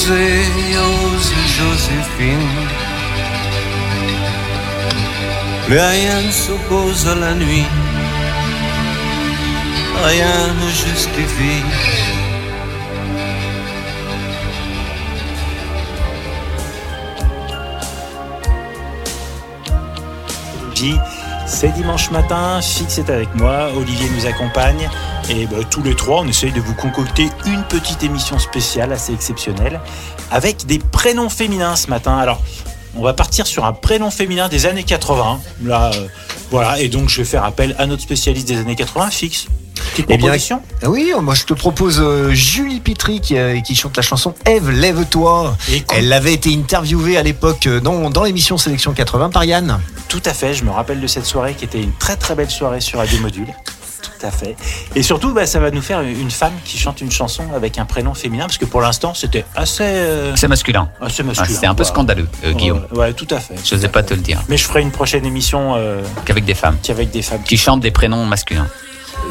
Osez, 0.04 0.76
osez 1.16 1.48
Joséphine. 1.58 2.68
Plus 5.66 5.80
rien 5.80 6.22
ne 6.24 6.32
s'oppose 6.32 7.08
à 7.08 7.16
la 7.16 7.34
nuit. 7.36 7.66
Rien 10.04 10.54
ne 10.60 10.70
justifie. 10.70 11.64
C'est 21.46 21.70
dimanche 21.70 22.12
matin, 22.12 22.60
Fix 22.62 22.98
est 22.98 23.10
avec 23.10 23.34
moi, 23.36 23.70
Olivier 23.78 24.10
nous 24.10 24.26
accompagne 24.26 24.90
et 25.30 25.46
bah, 25.46 25.58
tous 25.70 25.82
les 25.84 25.96
trois 25.96 26.22
on 26.22 26.28
essaye 26.28 26.52
de 26.52 26.62
vous 26.62 26.74
concocter 26.74 27.30
une 27.46 27.64
petite 27.64 28.04
émission 28.04 28.40
spéciale 28.40 28.92
assez 28.92 29.14
exceptionnelle 29.14 29.80
avec 30.32 30.66
des 30.66 30.80
prénoms 30.80 31.30
féminins 31.30 31.76
ce 31.76 31.88
matin. 31.90 32.18
Alors 32.18 32.42
on 32.96 33.02
va 33.02 33.14
partir 33.14 33.48
sur 33.48 33.66
un 33.66 33.74
prénom 33.74 34.12
féminin 34.12 34.50
des 34.50 34.66
années 34.66 34.84
80. 34.84 35.40
Là, 35.64 35.92
euh, 35.94 36.08
voilà, 36.52 36.80
et 36.80 36.90
donc 36.90 37.10
je 37.10 37.18
vais 37.18 37.26
faire 37.26 37.44
appel 37.44 37.76
à 37.80 37.88
notre 37.88 38.04
spécialiste 38.04 38.48
des 38.48 38.58
années 38.58 38.76
80, 38.76 39.10
Fix. 39.10 39.48
Petite 39.94 40.06
Eh 40.10 40.18
bien, 40.18 40.28
proposition 40.28 40.62
Oui, 40.88 41.12
moi 41.22 41.36
je 41.36 41.44
te 41.46 41.54
propose 41.54 42.00
euh, 42.00 42.32
Julie 42.32 42.80
Pitry 42.80 43.22
qui, 43.22 43.38
euh, 43.38 43.60
qui 43.62 43.76
chante 43.76 43.96
la 43.96 44.02
chanson 44.04 44.34
Ève, 44.46 44.70
lève-toi. 44.70 45.56
Et 45.72 45.84
Elle 45.94 46.12
avait 46.14 46.34
été 46.34 46.54
interviewée 46.54 47.18
à 47.18 47.24
l'époque 47.24 47.68
euh, 47.68 47.80
dans, 47.80 48.10
dans 48.10 48.24
l'émission 48.24 48.58
Sélection 48.58 48.94
80 48.94 49.30
par 49.30 49.46
Yann. 49.46 49.80
Tout 50.08 50.22
à 50.26 50.34
fait, 50.34 50.54
je 50.54 50.64
me 50.64 50.72
rappelle 50.72 51.00
de 51.00 51.08
cette 51.08 51.26
soirée 51.26 51.54
qui 51.54 51.66
était 51.66 51.82
une 51.82 51.94
très 51.94 52.16
très 52.16 52.36
belle 52.36 52.50
soirée 52.50 52.82
sur 52.82 53.00
Radio 53.00 53.20
Module. 53.20 53.48
À 54.24 54.32
fait. 54.32 54.56
Et 54.96 55.04
surtout, 55.04 55.34
bah, 55.34 55.46
ça 55.46 55.60
va 55.60 55.70
nous 55.70 55.82
faire 55.82 56.00
une 56.02 56.32
femme 56.32 56.54
qui 56.64 56.78
chante 56.78 57.02
une 57.02 57.12
chanson 57.12 57.44
avec 57.54 57.78
un 57.78 57.84
prénom 57.86 58.14
féminin, 58.14 58.46
parce 58.46 58.58
que 58.58 58.64
pour 58.66 58.80
l'instant, 58.80 59.14
c'était 59.14 59.44
assez, 59.56 59.84
euh, 59.84 60.34
C'est 60.38 60.48
masculin. 60.48 60.88
assez 61.02 61.22
Ah, 61.22 61.26
masculin. 61.26 61.54
C'était 61.54 61.68
un 61.68 61.76
peu 61.76 61.84
scandaleux, 61.84 62.28
euh, 62.46 62.54
Guillaume. 62.54 62.86
Ouais, 62.94 62.98
ouais, 63.00 63.14
tout 63.14 63.28
à 63.32 63.40
fait. 63.42 63.56
Je 63.66 63.76
n'osais 63.76 63.90
pas 63.90 64.02
te 64.02 64.14
le 64.14 64.22
dire. 64.22 64.42
Mais 64.48 64.56
je 64.56 64.64
ferai 64.64 64.82
une 64.82 64.92
prochaine 64.92 65.26
émission 65.26 65.74
euh, 65.76 66.02
Qu'avec 66.26 66.46
des 66.46 66.54
femmes 66.54 66.78
qui 66.82 66.92
avec 66.92 67.12
des 67.12 67.22
femmes. 67.22 67.44
qui 67.44 67.58
chantent 67.58 67.82
des 67.82 67.92
prénoms 67.92 68.24
masculins. 68.26 68.68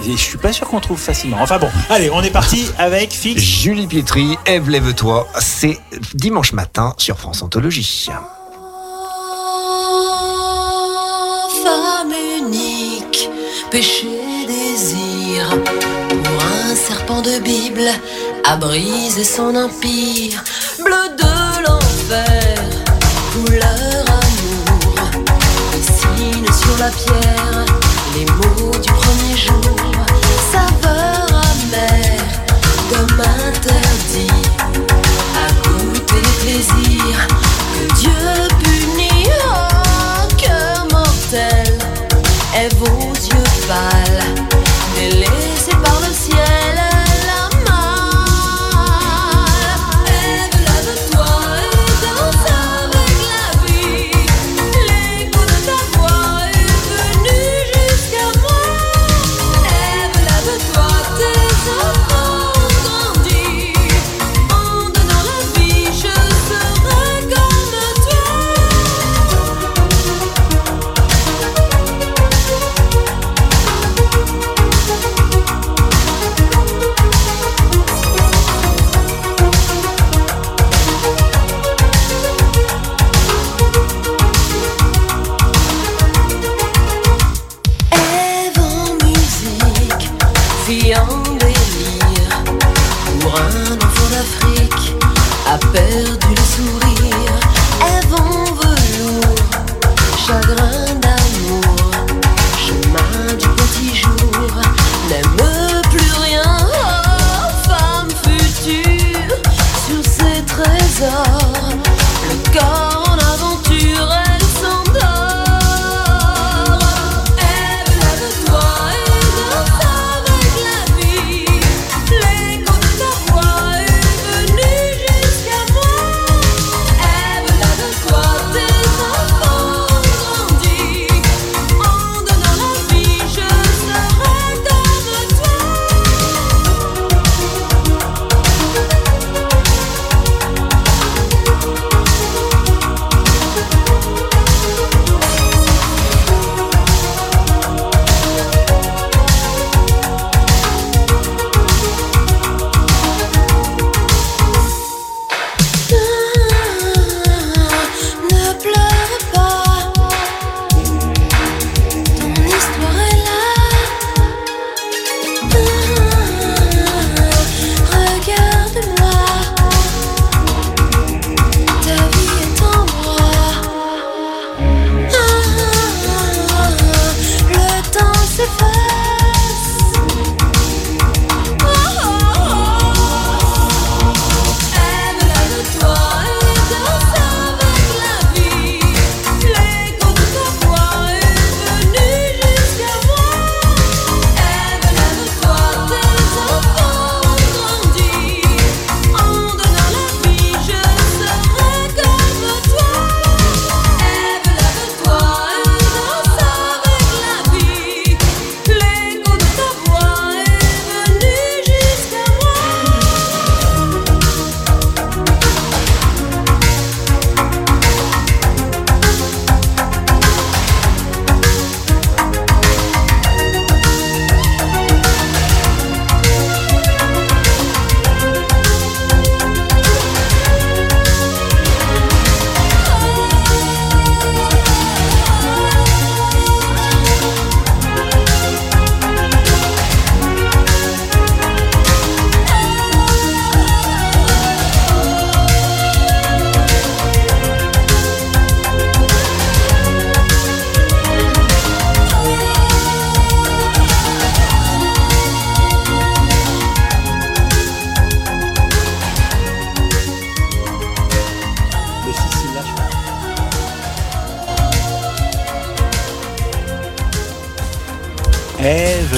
Et 0.07 0.13
je 0.13 0.17
suis 0.17 0.37
pas 0.39 0.53
sûr 0.53 0.69
qu'on 0.69 0.81
trouve 0.81 0.99
facilement. 0.99 1.39
Enfin 1.41 1.59
bon, 1.59 1.69
allez, 1.91 2.11
on 2.11 2.21
est 2.23 2.31
parti 2.31 2.67
avec 2.79 3.13
Fix. 3.13 3.41
Julie 3.41 3.87
Pitry, 3.87 4.37
Ève, 4.45 4.69
lève-toi. 4.69 5.27
C'est 5.41 5.79
dimanche 6.15 6.53
matin 6.53 6.93
sur 6.99 7.19
France 7.19 7.43
Anthologie. 7.43 8.09
Femme 11.65 12.13
unique, 12.39 13.29
péché, 13.71 14.07
pour 15.39 16.45
un 16.45 16.75
serpent 16.75 17.23
de 17.23 17.39
Bible 17.39 17.89
à 18.45 18.57
briser 18.57 19.25
son 19.25 19.55
empire, 19.55 20.43
bleu 20.79 21.09
de 21.17 21.63
l'enfer, 21.65 22.59
couleur 23.33 24.05
amour, 24.09 25.23
dessine 25.73 26.47
sur 26.53 26.79
la 26.79 26.91
pierre 26.91 27.65
les 28.15 28.27
mots 28.27 28.79
du 28.79 28.93
premier 28.93 29.37
jour, 29.37 29.77
saveur 30.53 31.27
amère, 31.31 32.29
comme 32.91 33.21
interdit. 33.21 34.43
À 35.35 35.69
goûter 35.69 36.17
les 36.17 36.37
plaisirs 36.45 37.27
que 37.75 37.95
Dieu 37.95 38.23
punit. 38.63 39.29
Oh, 39.47 40.29
cœur 40.37 40.87
mortel, 40.91 41.79
Ève 42.55 42.83
aux 42.83 43.15
yeux 43.15 43.51
pâles, 43.67 44.02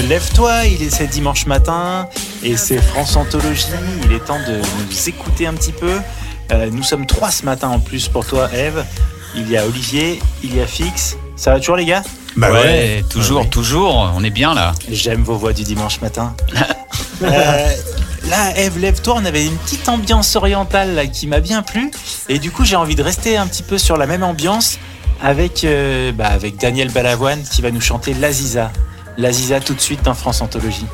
lève-toi, 0.07 0.65
il 0.65 0.81
est 0.83 0.89
c'est 0.89 1.07
dimanche 1.07 1.45
matin 1.45 2.07
et 2.43 2.57
c'est 2.57 2.81
France 2.81 3.15
Anthologie. 3.15 3.65
Il 4.03 4.11
est 4.13 4.19
temps 4.23 4.39
de 4.47 4.57
nous 4.57 5.09
écouter 5.09 5.47
un 5.47 5.53
petit 5.53 5.71
peu. 5.71 5.99
Euh, 6.51 6.69
nous 6.71 6.83
sommes 6.83 7.05
trois 7.05 7.31
ce 7.31 7.43
matin 7.45 7.69
en 7.69 7.79
plus 7.79 8.07
pour 8.07 8.25
toi, 8.25 8.49
Eve. 8.53 8.83
Il 9.35 9.49
y 9.49 9.57
a 9.57 9.65
Olivier, 9.65 10.19
il 10.43 10.55
y 10.55 10.61
a 10.61 10.67
Fix. 10.67 11.17
Ça 11.35 11.51
va 11.51 11.59
toujours, 11.59 11.75
les 11.75 11.85
gars? 11.85 12.03
Bah 12.37 12.51
ouais, 12.51 13.03
toujours, 13.09 13.41
Ouais. 13.41 13.47
toujours. 13.49 14.11
On 14.15 14.23
est 14.23 14.29
bien 14.29 14.53
là. 14.53 14.73
J'aime 14.89 15.23
vos 15.23 15.35
voix 15.35 15.53
du 15.53 15.63
dimanche 15.63 16.01
matin. 16.01 16.35
Euh, 17.23 17.69
là, 18.29 18.57
Eve, 18.57 18.77
lève-toi. 18.77 19.15
On 19.17 19.23
avait 19.23 19.45
une 19.45 19.55
petite 19.55 19.87
ambiance 19.87 20.35
orientale 20.35 20.95
là, 20.95 21.07
qui 21.07 21.27
m'a 21.27 21.39
bien 21.39 21.61
plu. 21.61 21.89
Et 22.27 22.39
du 22.39 22.51
coup, 22.51 22.65
j'ai 22.65 22.75
envie 22.75 22.95
de 22.95 23.01
rester 23.01 23.37
un 23.37 23.47
petit 23.47 23.63
peu 23.63 23.77
sur 23.77 23.95
la 23.95 24.05
même 24.05 24.21
ambiance 24.21 24.77
avec, 25.23 25.63
euh, 25.63 26.11
bah, 26.11 26.27
avec 26.27 26.57
Daniel 26.57 26.91
Balavoine 26.91 27.41
qui 27.43 27.61
va 27.61 27.71
nous 27.71 27.79
chanter 27.79 28.13
L'Aziza. 28.13 28.69
L'Aziza 29.17 29.61
tout 29.61 29.73
de 29.73 29.79
suite 29.79 30.03
dans 30.03 30.13
France 30.13 30.41
Anthologie. 30.41 30.85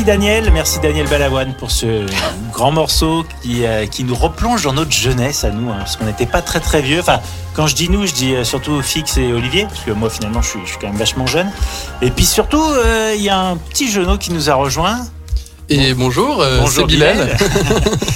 Merci 0.00 0.18
Daniel, 0.18 0.50
merci 0.50 0.80
Daniel 0.80 1.06
Balavoine 1.08 1.52
pour 1.52 1.70
ce 1.70 2.06
grand 2.54 2.72
morceau 2.72 3.22
qui, 3.42 3.66
euh, 3.66 3.84
qui 3.84 4.02
nous 4.02 4.14
replonge 4.14 4.62
dans 4.62 4.72
notre 4.72 4.92
jeunesse 4.92 5.44
à 5.44 5.50
nous, 5.50 5.70
hein, 5.70 5.76
parce 5.76 5.98
qu'on 5.98 6.06
n'était 6.06 6.24
pas 6.24 6.40
très 6.40 6.58
très 6.58 6.80
vieux. 6.80 7.00
Enfin, 7.00 7.20
quand 7.52 7.66
je 7.66 7.74
dis 7.74 7.90
nous, 7.90 8.06
je 8.06 8.14
dis 8.14 8.34
euh, 8.34 8.42
surtout 8.42 8.80
Fix 8.80 9.18
et 9.18 9.30
Olivier, 9.30 9.64
parce 9.64 9.80
que 9.80 9.90
moi 9.90 10.08
finalement 10.08 10.40
je 10.40 10.48
suis, 10.48 10.60
je 10.64 10.70
suis 10.70 10.78
quand 10.78 10.86
même 10.86 10.96
vachement 10.96 11.26
jeune. 11.26 11.50
Et 12.00 12.10
puis 12.10 12.24
surtout, 12.24 12.64
euh, 12.64 13.12
il 13.14 13.20
y 13.20 13.28
a 13.28 13.38
un 13.38 13.58
petit 13.58 13.90
genou 13.90 14.16
qui 14.16 14.32
nous 14.32 14.48
a 14.48 14.54
rejoint. 14.54 15.00
Et 15.72 15.92
bonjour, 15.92 16.40
euh, 16.40 16.60
Bonjour 16.60 16.86
c'est 16.88 16.94
Bilal. 16.94 17.36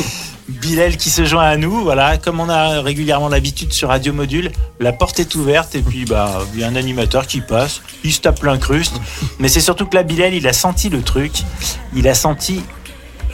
Bilal 0.64 0.96
qui 0.96 1.10
se 1.10 1.24
joint 1.24 1.44
à 1.44 1.56
nous, 1.56 1.82
voilà, 1.82 2.16
comme 2.16 2.40
on 2.40 2.48
a 2.48 2.80
régulièrement 2.80 3.28
l'habitude 3.28 3.72
sur 3.72 3.88
Radio 3.88 4.12
Module, 4.12 4.50
la 4.80 4.92
porte 4.92 5.20
est 5.20 5.34
ouverte 5.34 5.74
et 5.74 5.82
puis 5.82 6.04
bah 6.06 6.40
il 6.54 6.60
y 6.60 6.64
a 6.64 6.68
un 6.68 6.76
animateur 6.76 7.26
qui 7.26 7.40
passe, 7.42 7.82
il 8.02 8.12
se 8.12 8.20
tape 8.20 8.42
l'incruste, 8.42 8.94
mais 9.38 9.48
c'est 9.48 9.60
surtout 9.60 9.84
que 9.86 9.94
là 9.94 10.02
Bilal 10.02 10.32
il 10.32 10.46
a 10.48 10.52
senti 10.54 10.88
le 10.88 11.02
truc, 11.02 11.32
il 11.94 12.08
a 12.08 12.14
senti 12.14 12.62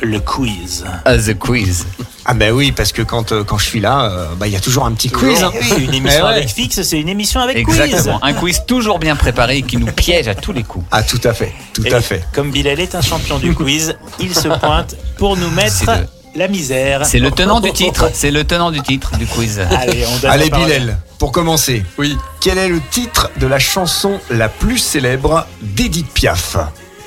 le 0.02 0.18
quiz. 0.18 0.84
Ah, 1.04 1.18
the 1.18 1.38
quiz. 1.38 1.86
Ah 2.24 2.34
ben 2.34 2.52
oui, 2.52 2.72
parce 2.72 2.90
que 2.92 3.02
quand, 3.02 3.32
euh, 3.32 3.44
quand 3.44 3.58
je 3.58 3.66
suis 3.66 3.80
là, 3.80 4.04
euh, 4.10 4.26
bah, 4.38 4.46
il 4.46 4.52
y 4.52 4.56
a 4.56 4.60
toujours 4.60 4.86
un 4.86 4.92
petit 4.92 5.10
quiz. 5.10 5.42
hein. 5.42 5.52
Eh 5.54 5.74
oui, 5.74 5.84
une 5.84 5.94
émission 5.94 6.20
Eh 6.22 6.26
ouais. 6.26 6.34
avec 6.36 6.48
fixe, 6.48 6.82
c'est 6.82 6.98
une 6.98 7.08
émission 7.08 7.40
avec 7.40 7.56
Exactement. 7.58 8.18
quiz. 8.18 8.28
Un 8.30 8.32
quiz 8.32 8.62
toujours 8.66 8.98
bien 8.98 9.14
préparé 9.14 9.58
et 9.58 9.62
qui 9.62 9.76
nous 9.76 9.86
piège 9.92 10.26
à 10.26 10.34
tous 10.34 10.52
les 10.52 10.62
coups. 10.62 10.86
Ah 10.90 11.02
tout 11.02 11.20
à 11.24 11.32
fait, 11.34 11.52
tout 11.74 11.84
Et 11.86 11.92
à 11.92 12.00
fait. 12.00 12.24
Comme 12.32 12.50
Bilal 12.50 12.80
est 12.80 12.94
un 12.94 13.02
champion 13.02 13.38
du 13.38 13.54
quiz, 13.54 13.94
il 14.18 14.34
se 14.34 14.48
pointe 14.48 14.96
pour 15.18 15.36
nous 15.36 15.50
mettre 15.50 15.76
C'est 15.76 15.86
la 16.34 16.48
misère. 16.48 17.04
C'est 17.06 17.18
le 17.18 17.30
tenant 17.30 17.60
du 17.60 17.72
titre. 17.72 18.10
C'est 18.14 18.30
le 18.30 18.44
tenant 18.44 18.70
du 18.70 18.80
titre 18.82 19.16
du 19.18 19.26
quiz. 19.26 19.60
Allez, 19.60 20.04
on 20.06 20.16
donne 20.18 20.30
Allez 20.30 20.44
la 20.44 20.50
parole. 20.50 20.66
Bilal, 20.66 20.98
pour 21.18 21.32
commencer, 21.32 21.84
Oui, 21.98 22.16
quel 22.40 22.58
est 22.58 22.68
le 22.68 22.80
titre 22.90 23.30
de 23.38 23.46
la 23.46 23.58
chanson 23.58 24.20
la 24.30 24.48
plus 24.48 24.78
célèbre 24.78 25.46
d'Edith 25.62 26.08
Piaf? 26.12 26.56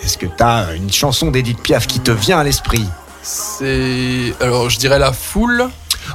Est-ce 0.04 0.18
que 0.18 0.26
t'as 0.26 0.74
une 0.76 0.92
chanson 0.92 1.32
d'Edith 1.32 1.60
Piaf 1.62 1.88
qui 1.88 2.00
te 2.00 2.12
vient 2.12 2.40
à 2.40 2.44
l'esprit? 2.44 2.86
C'est. 3.22 4.34
Alors, 4.42 4.70
je 4.70 4.78
dirais 4.78 5.00
la 5.00 5.14
foule, 5.14 5.70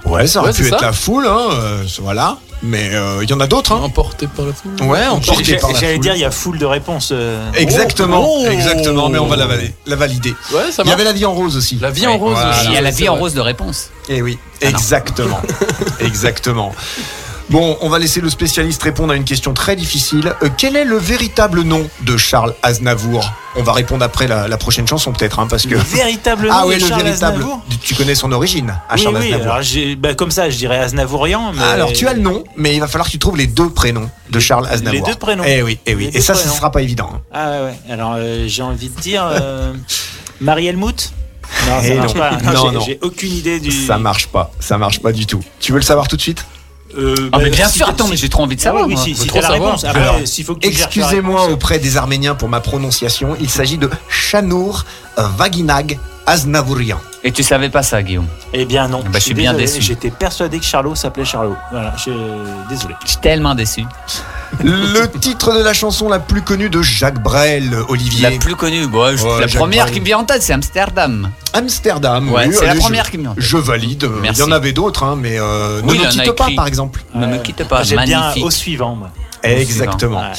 Ouais, 0.04 0.26
ça 0.26 0.40
aurait 0.40 0.50
Ouais, 0.50 0.56
pu 0.56 0.66
être 0.66 0.78
ça. 0.80 0.86
la 0.86 0.92
foule, 0.92 1.26
hein, 1.26 1.48
euh, 1.52 1.84
voilà. 2.02 2.36
Mais 2.62 2.90
euh, 2.92 3.20
il 3.22 3.30
y 3.30 3.32
en 3.32 3.40
a 3.40 3.46
d'autres. 3.46 3.72
Hein. 3.72 3.80
emportée 3.82 4.26
par 4.26 4.44
la 4.46 4.52
foule. 4.52 4.72
Ouais, 4.88 5.06
emporté 5.06 5.56
par 5.56 5.72
la 5.72 5.78
J'allais 5.78 5.94
foule. 5.94 6.02
dire, 6.02 6.14
il 6.16 6.20
y 6.20 6.24
a 6.24 6.30
foule 6.30 6.58
de 6.58 6.66
réponses. 6.66 7.10
euh. 7.12 7.48
Exactement, 7.54 8.24
Oh. 8.26 8.46
exactement, 8.50 9.08
mais 9.08 9.18
on 9.18 9.26
va 9.26 9.36
la, 9.36 9.46
vali- 9.46 9.72
la 9.86 9.94
valider. 9.96 10.34
Ouais, 10.52 10.72
ça 10.72 10.82
Il 10.84 10.90
y 10.90 10.92
avait 10.92 11.04
la 11.04 11.12
vie 11.12 11.24
en 11.24 11.34
rose 11.34 11.56
aussi. 11.56 11.78
La 11.80 11.90
vie 11.90 12.06
en 12.06 12.18
rose 12.18 12.32
Voilà. 12.34 12.50
aussi. 12.50 12.66
Il 12.66 12.72
y 12.72 12.76
a 12.76 12.80
la 12.80 12.90
vie 12.90 13.08
en 13.08 13.14
rose 13.14 13.34
de 13.34 13.40
réponse. 13.40 13.90
Eh 14.08 14.22
oui, 14.22 14.38
Ah 14.62 14.68
exactement. 14.68 15.40
exactement. 16.00 16.74
Bon, 17.50 17.78
on 17.80 17.88
va 17.88 17.98
laisser 17.98 18.20
le 18.20 18.28
spécialiste 18.28 18.82
répondre 18.82 19.10
à 19.14 19.16
une 19.16 19.24
question 19.24 19.54
très 19.54 19.74
difficile. 19.74 20.34
Euh, 20.42 20.50
quel 20.58 20.76
est 20.76 20.84
le 20.84 20.98
véritable 20.98 21.62
nom 21.62 21.88
de 22.02 22.16
Charles 22.18 22.54
Aznavour? 22.62 23.32
On 23.56 23.62
va 23.62 23.72
répondre 23.72 24.04
après 24.04 24.28
la, 24.28 24.48
la 24.48 24.56
prochaine 24.58 24.86
chanson 24.86 25.12
peut-être, 25.12 25.38
hein, 25.38 25.46
parce 25.48 25.62
que... 25.64 25.70
Le 25.70 25.78
véritable 25.80 26.46
nom 26.48 26.52
Ah 26.54 26.66
ouais, 26.66 26.76
de 26.76 26.82
le 26.82 26.86
Charles 26.86 27.02
véritable. 27.04 27.36
Aznavour? 27.38 27.62
Tu 27.82 27.94
connais 27.94 28.14
son 28.14 28.32
origine 28.32 28.74
à 28.90 28.96
oui, 28.96 29.02
Charles 29.02 29.16
oui, 29.16 29.24
Aznavour. 29.32 29.46
alors 29.52 29.62
j'ai- 29.62 29.96
bah, 29.96 30.14
comme 30.14 30.30
ça, 30.30 30.50
je 30.50 30.58
dirais 30.58 30.78
Aznavourian. 30.78 31.52
Mais... 31.54 31.62
Alors 31.62 31.90
tu 31.94 32.06
as 32.06 32.12
le 32.12 32.20
nom, 32.20 32.44
mais 32.56 32.74
il 32.74 32.80
va 32.80 32.86
falloir 32.86 33.06
que 33.06 33.12
tu 33.12 33.18
trouves 33.18 33.38
les 33.38 33.46
deux 33.46 33.70
prénoms 33.70 34.10
de 34.28 34.40
Charles 34.40 34.66
Aznavour. 34.66 35.06
deux 35.06 35.14
prénoms. 35.14 35.44
Eh 35.46 35.62
oui, 35.62 35.78
eh 35.86 35.94
oui. 35.94 36.02
Les 36.04 36.08
Et 36.08 36.12
deux 36.12 36.20
ça, 36.20 36.34
ce 36.34 36.40
prénoms. 36.40 36.54
sera 36.56 36.70
pas 36.70 36.82
évident. 36.82 37.10
hein. 37.14 37.20
Ah 37.32 37.50
ouais, 37.50 37.60
ouais. 37.64 37.92
Alors 37.94 38.14
euh, 38.18 38.44
j'ai 38.46 38.62
envie 38.62 38.90
de 38.90 39.00
dire 39.00 39.24
euh, 39.26 39.72
Marie 40.42 40.66
Helmut 40.66 41.12
Non, 41.66 41.80
ça 41.80 41.86
Eh 41.86 41.94
marche 41.94 42.14
non. 42.14 42.20
pas. 42.20 42.30
Non, 42.32 42.66
j'ai- 42.68 42.74
non. 42.74 42.80
J'ai 42.84 42.98
aucune 43.00 43.32
idée 43.32 43.58
du. 43.58 43.72
Ça 43.72 43.96
marche 43.96 44.26
pas, 44.26 44.52
ça 44.60 44.76
marche 44.76 45.00
pas 45.00 45.12
du 45.12 45.24
tout. 45.24 45.40
Tu 45.60 45.72
veux 45.72 45.78
le 45.78 45.84
savoir 45.84 46.08
tout 46.08 46.16
de 46.16 46.20
suite? 46.20 46.44
Euh, 46.96 47.14
Ah, 47.32 47.38
bah, 47.38 47.44
mais 47.44 47.50
bien 47.50 47.68
si 47.68 47.78
sûr, 47.78 47.88
attends, 47.88 48.04
si- 48.04 48.10
mais 48.12 48.16
j'ai 48.16 48.28
trop 48.28 48.42
envie 48.44 48.56
de 48.56 48.60
Ah 48.60 48.64
savoir. 48.64 48.86
oui, 48.86 48.94
moi. 48.94 49.02
si, 49.04 49.14
trop 49.14 49.40
savoir. 49.42 49.52
réponse. 49.60 49.84
Après, 49.84 50.00
Alors, 50.02 50.16
s'il 50.24 50.44
faut 50.44 50.54
que 50.54 50.60
tu 50.60 50.72
cherches 50.72 50.96
la 50.96 51.02
Excusez-moi 51.04 51.48
auprès 51.50 51.78
des 51.78 51.96
Arméniens 51.96 52.34
pour 52.34 52.48
ma 52.48 52.60
prononciation. 52.60 53.36
Il 53.40 53.50
s'agit 53.50 53.76
de 53.78 53.90
Chanour 54.08 54.84
Vaginag 55.16 55.98
Aznavourian. 56.26 56.98
Et 57.24 57.32
tu 57.32 57.42
savais 57.42 57.68
pas 57.68 57.82
ça, 57.82 58.02
Guillaume. 58.02 58.26
Eh 58.52 58.64
bien 58.64 58.86
non. 58.88 59.00
Bah, 59.02 59.10
je 59.14 59.18
suis 59.20 59.34
bien 59.34 59.52
désolé, 59.52 59.66
déçu. 59.72 59.82
J'étais 59.82 60.10
persuadé 60.10 60.58
que 60.58 60.64
Charlot 60.64 60.94
s'appelait 60.94 61.24
Charlot. 61.24 61.56
Voilà, 61.72 61.94
je... 61.96 62.10
désolé. 62.68 62.94
Je 63.04 63.08
suis 63.08 63.16
tellement 63.18 63.54
déçu. 63.54 63.84
Le 64.62 65.06
titre 65.20 65.52
de 65.54 65.62
la 65.62 65.72
chanson 65.74 66.08
la 66.08 66.18
plus 66.18 66.42
connue 66.42 66.70
de 66.70 66.82
Jacques 66.82 67.22
Brel, 67.22 67.76
Olivier. 67.88 68.30
La 68.30 68.38
plus 68.38 68.56
connue, 68.56 68.86
bon, 68.86 69.16
je- 69.16 69.22
Ouais, 69.22 69.40
la 69.40 69.46
Jacques 69.46 69.58
première 69.60 69.84
Brel. 69.84 69.94
qui 69.94 70.00
me 70.00 70.06
vient 70.06 70.18
en 70.18 70.24
tête, 70.24 70.42
c'est 70.42 70.52
Amsterdam. 70.52 71.30
Amsterdam. 71.52 72.30
Ouais, 72.32 72.46
oui, 72.48 72.54
c'est 72.58 72.64
la 72.64 72.72
allez, 72.72 72.80
première 72.80 73.04
je- 73.04 73.10
qui 73.10 73.16
me 73.18 73.22
vient 73.22 73.30
en 73.32 73.34
tête. 73.34 73.44
Je 73.44 73.56
valide. 73.56 74.08
Il 74.24 74.38
y 74.38 74.42
en 74.42 74.50
avait 74.50 74.72
d'autres, 74.72 75.04
hein, 75.04 75.16
mais 75.20 75.38
euh, 75.38 75.80
Oui, 75.84 75.94
il 75.96 76.00
ne 76.00 76.06
en 76.06 76.10
nous 76.12 76.20
a 76.20 76.24
quitte 76.24 76.34
pas, 76.34 76.44
écrit. 76.44 76.54
par 76.56 76.66
exemple. 76.66 77.02
Ne 77.14 77.26
me 77.26 77.34
Euh, 77.34 77.38
quitte 77.38 77.64
pas, 77.68 77.82
J'aime 77.82 78.04
bien 78.04 78.20
magnifique. 78.20 78.44
au 78.44 78.50
suivant. 78.50 78.94
moi. 78.96 79.10
Exactement. 79.42 80.20
Ouais. 80.20 80.32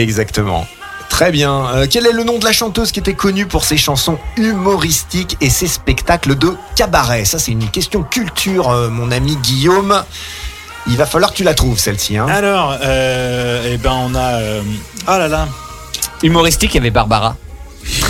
Exactement. 0.00 0.66
Très 1.08 1.30
bien. 1.30 1.66
Euh, 1.68 1.86
quel 1.88 2.04
est 2.06 2.12
le 2.12 2.24
nom 2.24 2.38
de 2.38 2.44
la 2.44 2.52
chanteuse 2.52 2.90
qui 2.90 2.98
était 2.98 3.14
connue 3.14 3.46
pour 3.46 3.64
ses 3.64 3.76
chansons 3.76 4.18
humoristiques 4.36 5.36
et 5.40 5.50
ses 5.50 5.68
spectacles 5.68 6.34
de 6.34 6.54
cabaret? 6.74 7.24
Ça, 7.24 7.38
c'est 7.38 7.52
une 7.52 7.68
question 7.70 8.02
culture, 8.02 8.70
euh, 8.70 8.88
mon 8.90 9.12
ami 9.12 9.36
Guillaume. 9.36 10.02
Il 10.88 10.96
va 10.96 11.06
falloir 11.06 11.32
que 11.32 11.36
tu 11.36 11.44
la 11.44 11.54
trouves, 11.54 11.78
celle-ci. 11.78 12.16
Hein. 12.16 12.26
Alors, 12.28 12.76
euh, 12.82 13.70
eh 13.72 13.76
ben 13.76 13.92
on 13.92 14.14
a. 14.14 14.34
euh, 14.40 14.62
Oh 15.08 15.18
là 15.18 15.28
là. 15.28 15.48
Humoristique, 16.22 16.72
il 16.74 16.76
y 16.76 16.80
avait 16.80 16.90
Barbara. 16.90 17.36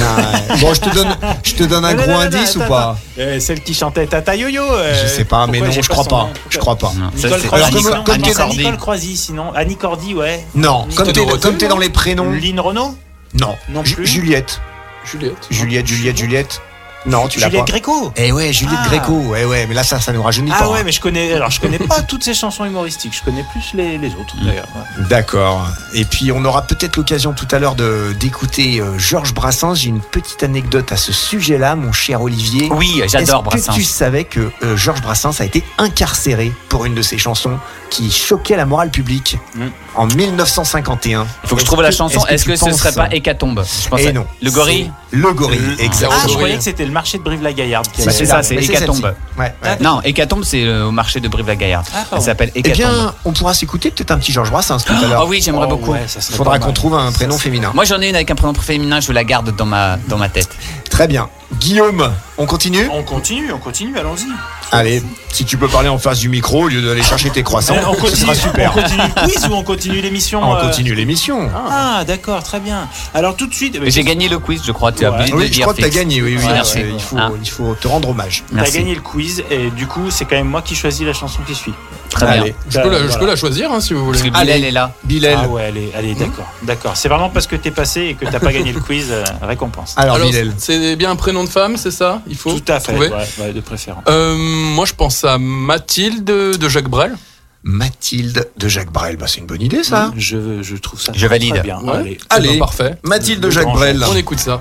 Ah, 0.01 0.55
bon, 0.61 0.73
je 0.73 0.81
te 0.81 0.95
donne, 0.95 1.15
je 1.43 1.55
te 1.55 1.65
donne 1.65 1.85
un 1.85 1.93
Non, 1.95 2.03
gros 2.03 2.13
non, 2.13 2.19
indice 2.21 2.57
non, 2.57 2.65
ou 2.65 2.69
pas? 2.69 2.97
Euh, 3.19 3.39
celle 3.41 3.61
qui 3.63 3.75
chantait 3.75 4.07
Tata 4.07 4.35
Yo-Yo. 4.35 4.63
euh, 4.63 5.03
Je 5.03 5.07
sais 5.09 5.25
pas, 5.25 5.47
mais 5.47 5.61
non, 5.61 5.71
je 5.71 5.81
crois 5.89 6.05
pas. 6.05 6.29
Je 6.49 6.59
crois 6.59 6.77
pas. 6.77 6.93
Nicole 7.15 7.41
Alors, 7.53 7.71
comme- 7.71 7.81
sinon. 7.83 8.05
comme 8.05 8.17
Nicole 8.57 8.77
Croisy, 8.79 9.17
sinon. 9.17 9.53
Annie 9.55 9.77
Cordy, 9.77 10.15
ouais. 10.15 10.45
Non, 10.55 10.87
comme 10.97 11.13
t'es, 11.13 11.25
comme 11.43 11.57
t'es 11.59 11.69
dans 11.69 11.79
les 11.79 11.91
prénoms. 11.91 12.31
Lynn 12.31 12.59
Renault? 12.61 12.95
Non, 13.35 13.55
Non 13.69 13.85
Ju- 13.85 13.97
plus. 13.97 14.07
Juliette. 14.07 14.61
Juliette. 15.05 15.37
Juliette, 15.51 15.87
Juliette, 15.87 16.17
Juliette. 16.17 16.61
Non, 17.07 17.29
tu 17.29 17.39
l'as 17.39 17.47
pas. 17.47 17.51
Juliette 17.51 17.67
Gréco. 17.69 18.13
Eh 18.17 18.33
ouais, 18.33 18.53
Juliette 18.53 18.79
Ah. 18.85 18.89
Gréco. 18.89 19.35
Eh 19.39 19.45
ouais, 19.45 19.67
mais 19.67 19.75
là, 19.75 19.85
ça, 19.85 20.01
ça 20.01 20.13
nous 20.13 20.23
rajeunit 20.23 20.51
Ah 20.55 20.59
pas. 20.65 20.69
ouais, 20.71 20.81
hein. 20.81 20.83
mais 20.85 20.93
je 20.93 21.01
connais. 21.01 21.33
Alors, 21.33 21.51
je 21.51 21.61
connais 21.61 21.79
pas 21.79 22.03
toutes 22.03 22.25
ces 22.25 22.35
chansons 22.35 22.65
humoristiques. 22.65 23.15
Je 23.17 23.23
connais 23.23 23.45
plus 23.53 23.73
les, 23.75 23.99
les 23.99 24.09
autres, 24.15 24.35
d'ailleurs. 24.45 24.67
ouais. 24.75 25.05
D'accord. 25.09 25.67
Et 25.95 26.05
puis 26.05 26.33
on 26.33 26.45
aura 26.45 26.63
peut-être 26.63 26.97
l'occasion 26.97 27.33
tout 27.33 27.47
à 27.53 27.59
l'heure 27.59 27.75
de 27.77 28.13
d'écouter 28.19 28.81
euh, 28.81 28.99
Georges 28.99 29.35
Brassens. 29.35 29.75
J'ai 29.77 29.89
une 29.89 30.01
petite 30.01 30.43
anecdote 30.43 30.91
à 30.93 30.97
ce 30.97 31.13
sujet-là, 31.13 31.77
mon 31.77 31.93
cher 31.93 32.23
Olivier. 32.23 32.69
Oui, 32.73 33.03
j'adore 33.09 33.41
Est-ce 33.53 33.65
Brassens. 33.65 33.73
que 33.73 33.77
tu 33.79 33.85
savais 33.85 34.25
que 34.25 34.51
euh, 34.65 34.77
Georges 34.77 35.01
Brassens 35.03 35.41
a 35.41 35.45
été 35.45 35.63
incarcéré 35.79 36.53
pour 36.69 36.85
une 36.87 36.95
de 36.95 37.03
ses 37.03 37.19
chansons 37.19 37.59
qui 37.91 38.11
choquait 38.11 38.57
la 38.57 38.67
morale 38.67 38.91
publique 38.91 39.39
Mm. 39.55 39.67
en 39.95 40.07
1951 40.07 41.27
Il 41.45 41.49
faut 41.49 41.55
que 41.57 41.61
je 41.63 41.67
trouve 41.67 41.83
la 41.83 41.91
chanson. 41.91 42.25
Est-ce 42.27 42.45
que, 42.45 42.57
ce 42.57 42.71
serait 42.73 42.93
pas 42.93 43.09
Hécatombe? 43.13 43.65
Je 43.83 43.89
pense 43.89 44.01
Eh 44.03 44.09
à- 44.09 44.13
non. 44.13 44.27
Le 44.43 44.51
gorille? 44.51 44.91
Le 45.13 45.33
gorille, 45.33 45.59
Euh, 45.61 45.77
exactement. 45.85 46.21
Ah, 46.25 46.29
je 46.29 46.35
croyais 46.35 46.57
que 46.57 46.63
c'était 46.63 46.85
le 46.85 46.93
marché 46.97 47.19
de 47.19 47.23
Brive-la-Gaillarde. 47.23 47.87
Bah, 48.05 48.11
c'est 48.11 48.25
ça, 48.25 48.43
c'est 48.43 48.55
Mais 48.55 48.65
Hécatombe. 48.65 48.97
celle-ci. 48.97 49.39
Ouais, 49.39 49.55
ouais. 49.63 49.77
Non, 49.81 50.01
Hécatombe, 50.03 50.45
c'est 50.45 50.67
au 50.81 50.91
marché 50.91 51.21
de 51.21 51.29
Brive-la-Gaillarde. 51.29 51.85
Ah, 51.91 51.99
Ça 51.99 52.05
pardon. 52.11 52.25
s'appelle 52.25 52.51
Eh 52.55 52.61
Hécatombe. 52.61 52.77
bien, 52.79 53.15
on 53.27 53.33
pourra 53.35 53.53
s'écouter 53.53 53.91
peut-être 53.91 54.11
un 54.13 54.19
petit 54.19 54.33
Georges 54.33 54.51
Brassens 54.51 54.79
tout 54.79 54.95
à 54.95 55.07
l'heure. 55.07 55.21
Ah 55.23 55.27
oui, 55.27 55.41
j'aimerais 55.45 55.67
Oh, 55.69 55.77
beaucoup. 55.77 55.93
ouais, 55.93 56.07
Il 56.17 56.35
faudra 56.35 56.59
qu'on 56.59 56.73
trouve 56.73 56.95
un 56.95 57.13
prénom 57.13 57.37
féminin. 57.37 57.71
Moi, 57.75 57.85
j'en 57.85 58.01
ai 58.01 58.09
une 58.09 58.15
avec 58.17 58.31
un 58.31 58.35
prénom 58.35 58.55
féminin, 58.55 59.01
je 59.01 59.13
la 59.13 59.25
garde 59.25 59.55
dans 59.55 59.67
ma, 59.67 59.99
dans 60.09 60.17
ma 60.17 60.31
tête. 60.31 60.49
Très 60.89 61.07
bien. 61.07 61.29
Guillaume, 61.61 62.11
on 62.39 62.47
continue 62.47 62.89
On 62.91 63.03
continue, 63.03 63.53
on 63.53 63.59
continue, 63.59 63.97
allons-y. 63.99 64.27
Allez, 64.73 65.03
si 65.33 65.45
tu 65.45 65.57
peux 65.59 65.69
parler 65.69 65.89
en 65.89 65.99
face 65.99 66.19
du 66.21 66.29
micro 66.29 66.65
au 66.65 66.69
lieu 66.69 66.81
d'aller 66.83 67.03
chercher 67.03 67.31
tes 67.31 67.43
croissants, 67.43 67.75
Eh, 67.81 67.85
on 67.85 68.07
ce 68.07 68.17
sera 68.17 68.35
super. 68.35 68.73
On 68.77 68.81
continue 68.83 69.03
le 69.15 69.27
quiz 69.29 69.47
ou 69.49 69.55
on 69.55 69.63
continue 69.63 70.01
l'émission 70.01 70.41
On 70.43 70.55
euh, 70.57 70.61
continue 70.63 70.95
l'émission. 70.95 71.49
Ah, 71.71 72.05
d'accord, 72.07 72.43
très 72.43 72.61
bien. 72.61 72.89
Alors 73.15 73.37
tout 73.37 73.47
de 73.47 73.55
suite, 73.55 73.79
J'ai 73.87 74.03
gagné 74.05 74.29
le 74.29 74.39
quiz, 74.39 74.63
je 74.65 74.73
crois. 74.73 74.93
Tu 74.93 75.05
as 75.05 75.11
Ouais. 75.11 75.33
Oui, 75.33 75.51
je 75.53 75.61
crois 75.61 75.73
que 75.75 75.81
t'as 75.81 75.87
Fix. 75.87 75.97
gagné, 75.97 76.21
oui, 76.23 76.37
oui. 76.39 76.45
Ouais, 76.47 76.53
merci. 76.53 76.79
Euh, 76.79 76.91
il, 76.95 77.01
faut, 77.01 77.17
Ah. 77.19 77.31
il 77.43 77.49
faut 77.51 77.75
te 77.75 77.89
rendre 77.89 78.11
hommage. 78.11 78.45
T'as 78.51 78.57
Merci. 78.57 78.79
gagné 78.79 78.95
le 78.95 79.01
quiz 79.01 79.43
et 79.51 79.71
du 79.71 79.87
coup, 79.87 80.11
c'est 80.11 80.25
quand 80.25 80.37
même 80.37 80.49
moi 80.49 80.63
qui 80.63 80.75
choisis 80.75 81.07
la 81.07 81.13
chanson 81.13 81.41
qui 81.47 81.55
suit. 81.55 81.73
Très 82.11 82.25
bien. 82.27 82.43
Allez. 82.43 82.55
Je 82.71 82.79
peux, 82.81 82.91
la, 82.91 83.09
je 83.09 83.19
peux 83.19 83.27
la 83.27 83.37
choisir 83.37 83.73
hein, 83.73 83.81
si 83.81 83.93
vous 83.93 84.05
voulez. 84.05 84.19
Parce 84.19 84.31
que 84.31 84.39
Bilal 84.45 84.65
est 84.65 84.71
là. 84.71 84.93
Bilal. 85.05 85.39
Ah 85.43 85.49
ouais, 85.49 85.65
allez, 85.65 85.91
allez, 85.97 86.15
d'accord, 86.15 86.47
d'accord. 86.63 86.93
C'est 86.97 87.09
vraiment 87.09 87.31
parce 87.31 87.47
que 87.47 87.57
t'es 87.57 87.71
passé 87.71 88.03
et 88.03 88.15
que 88.15 88.25
t'as 88.25 88.39
pas 88.41 88.53
gagné 88.53 88.73
le 88.73 88.81
quiz, 88.81 89.07
euh, 89.11 89.25
récompense. 89.43 89.95
Alors, 89.97 90.17
Alors, 90.17 90.29
Bilal. 90.29 90.53
c'est 90.57 90.97
bien 90.97 91.11
un 91.11 91.17
prénom 91.17 91.45
de 91.45 91.49
femme, 91.49 91.77
c'est 91.77 91.91
ça 91.91 92.21
Il 92.29 92.37
faut 92.37 92.53
Tout 92.59 92.73
à 92.73 92.81
fait, 92.81 92.97
ouais, 92.97 93.53
de 93.53 93.61
préférence. 93.61 94.05
Euh, 94.09 94.35
moi, 94.37 94.87
je 94.87 94.93
pense 94.95 95.25
à 95.27 95.39
Mathilde 95.39 96.25
de 96.25 96.69
Jacques 96.69 96.89
Brel. 96.89 97.17
Mathilde 97.63 98.49
de 98.57 98.69
Jacques 98.69 98.93
Brel. 98.93 99.17
Bah, 99.17 99.27
c'est 99.29 99.41
une 99.41 99.47
bonne 99.47 99.63
idée, 99.63 99.83
ça. 99.83 100.13
Je, 100.17 100.63
je 100.63 100.77
trouve 100.77 101.01
ça 101.01 101.13
Je 101.15 101.27
valide. 101.27 101.55
très 101.55 101.63
bien. 101.63 101.81
Ouais. 101.81 101.91
Allez. 101.97 102.19
Allez. 102.31 102.49
Eh 102.51 102.53
ben, 102.55 102.59
parfait. 102.61 102.95
Mathilde 103.03 103.41
de 103.43 103.51
Jacques 103.51 103.67
Brel. 103.73 104.03
On 104.09 104.15
écoute 104.17 104.39
ça. 104.39 104.59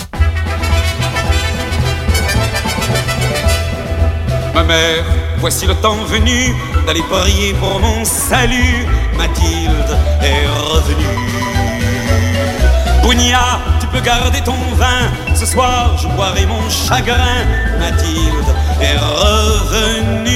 Ma 4.54 4.64
mère, 4.64 5.04
voici 5.40 5.66
le 5.66 5.76
temps 5.76 5.98
venu 6.06 6.56
d'aller 6.88 7.04
prier 7.04 7.54
pour 7.56 7.80
mon 7.80 8.04
salut. 8.06 8.86
Mathilde 9.18 9.98
est 10.22 10.48
revenue. 10.48 11.06
Bounia, 13.04 13.60
tu 13.80 13.85
peux 13.96 14.02
garder 14.02 14.42
ton 14.42 14.58
vin. 14.76 15.10
Ce 15.34 15.46
soir, 15.46 15.96
je 15.98 16.08
boirai 16.10 16.46
mon 16.46 16.70
chagrin. 16.70 17.44
Mathilde 17.80 18.50
est 18.82 18.98
revenue. 19.24 20.36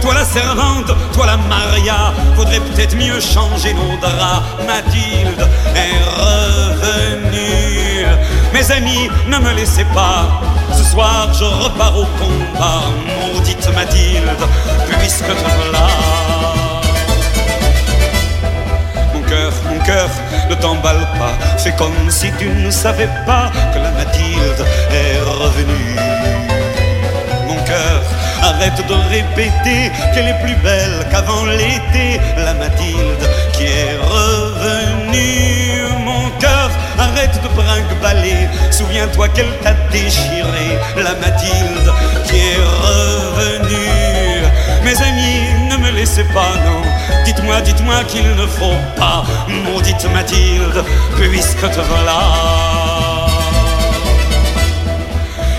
Toi 0.00 0.14
la 0.14 0.24
servante, 0.24 0.92
toi 1.12 1.26
la 1.26 1.36
Maria, 1.36 2.12
faudrait 2.34 2.60
peut-être 2.60 2.96
mieux 2.96 3.20
changer 3.20 3.72
nos 3.74 3.96
draps. 4.00 4.42
Mathilde 4.66 5.48
est 5.76 5.98
revenue. 6.20 8.06
Mes 8.52 8.72
amis, 8.72 9.08
ne 9.28 9.38
me 9.38 9.52
laissez 9.54 9.84
pas. 9.94 10.40
Ce 10.76 10.84
soir, 10.84 11.28
je 11.32 11.44
repars 11.44 11.96
au 11.96 12.06
combat, 12.18 12.82
maudite 13.32 13.68
Mathilde, 13.74 14.42
puisque 14.98 15.26
te 15.26 15.32
voilà. 15.32 16.31
Mon 19.68 19.78
cœur, 19.84 20.08
ne 20.50 20.54
t'emballe 20.54 21.06
pas. 21.18 21.34
Fais 21.58 21.72
comme 21.72 22.10
si 22.10 22.30
tu 22.38 22.48
ne 22.48 22.70
savais 22.70 23.08
pas 23.26 23.50
que 23.72 23.78
la 23.78 23.90
Mathilde 23.92 24.64
est 24.90 25.18
revenue. 25.20 25.96
Mon 27.46 27.56
cœur, 27.64 28.02
arrête 28.42 28.86
de 28.86 28.94
répéter 29.10 29.90
qu'elle 30.12 30.28
est 30.28 30.40
plus 30.42 30.56
belle 30.56 31.06
qu'avant 31.10 31.44
l'été. 31.46 32.20
La 32.36 32.54
Mathilde 32.54 33.24
qui 33.52 33.64
est 33.64 33.96
revenue. 34.00 35.82
Mon 36.04 36.30
cœur, 36.38 36.70
arrête 36.98 37.40
de 37.42 37.48
brinque-baller. 37.48 38.48
Souviens-toi 38.70 39.28
qu'elle 39.30 39.52
t'a 39.62 39.74
déchiré. 39.90 40.78
La 40.96 41.14
Mathilde 41.14 41.92
qui 42.26 42.36
est 42.36 42.62
revenue. 42.88 44.42
Mes 44.84 45.00
amis, 45.00 45.61
laissez 46.02 46.24
pas, 46.34 46.54
non. 46.66 46.82
Dites-moi, 47.24 47.60
dites-moi 47.60 48.02
qu'il 48.08 48.28
ne 48.34 48.46
faut 48.58 48.80
pas. 48.96 49.22
Maudite 49.64 50.04
Mathilde, 50.12 50.84
puisque 51.16 51.66
te 51.74 51.80
voilà. 51.90 52.22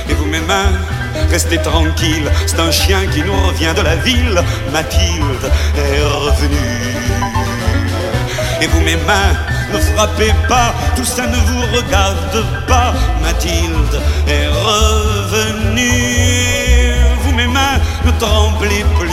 Et 0.10 0.14
vous, 0.14 0.26
mes 0.26 0.41
mains, 0.41 0.74
restez 1.32 1.60
tranquilles. 1.60 2.30
C'est 2.46 2.60
un 2.60 2.72
chien 2.72 3.02
qui 3.14 3.22
nous 3.24 3.39
revient 3.48 3.74
de 3.74 3.84
la 3.84 3.96
ville. 3.96 4.39
Mathilde 4.74 5.46
est 5.78 6.02
revenue. 6.26 6.91
Et 8.62 8.68
vous, 8.68 8.82
mes 8.82 8.98
mains, 8.98 9.34
ne 9.74 9.80
frappez 9.80 10.34
pas. 10.50 10.74
Tout 10.98 11.06
ça 11.06 11.26
ne 11.26 11.38
vous 11.48 11.64
regarde 11.78 12.38
pas. 12.68 12.94
Mathilde 13.22 13.96
est 14.28 14.50
revenue. 14.70 15.94
Vous, 17.22 17.34
mes 17.34 17.48
mains, 17.48 17.78
ne 18.04 18.12
tremblez 18.20 18.84
plus. 19.00 19.12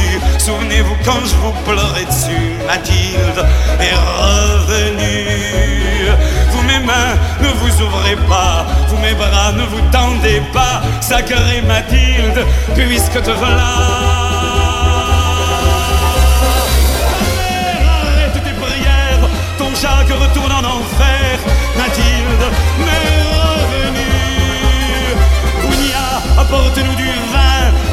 Souvenez-vous 0.50 0.96
quand 1.04 1.24
je 1.24 1.36
vous 1.36 1.52
pleurais 1.64 2.06
dessus. 2.06 2.56
Mathilde 2.66 3.38
est 3.78 3.98
revenue. 4.24 5.28
Vous, 6.50 6.62
mes 6.62 6.80
mains, 6.80 7.14
ne 7.40 7.48
vous 7.60 7.82
ouvrez 7.82 8.16
pas. 8.28 8.66
Vous, 8.88 8.98
mes 8.98 9.14
bras, 9.14 9.52
ne 9.52 9.62
vous 9.62 9.80
tendez 9.92 10.42
pas. 10.52 10.82
Sacrée 11.00 11.62
Mathilde, 11.62 12.44
puisque 12.74 13.22
te 13.22 13.30
voilà. 13.30 13.70
Arrête 17.94 18.32
tes 18.32 18.56
prières. 18.62 19.28
Ton 19.56 19.70
Jacques 19.80 20.18
retourne 20.24 20.50
en 20.50 20.64
enfer. 20.78 21.38
Mathilde, 21.78 22.44
mais 22.86 23.06
revenue. 23.38 25.14
Ounia, 25.68 26.06
apporte-nous 26.42 26.96
du 26.96 27.10
vin, 27.32 27.49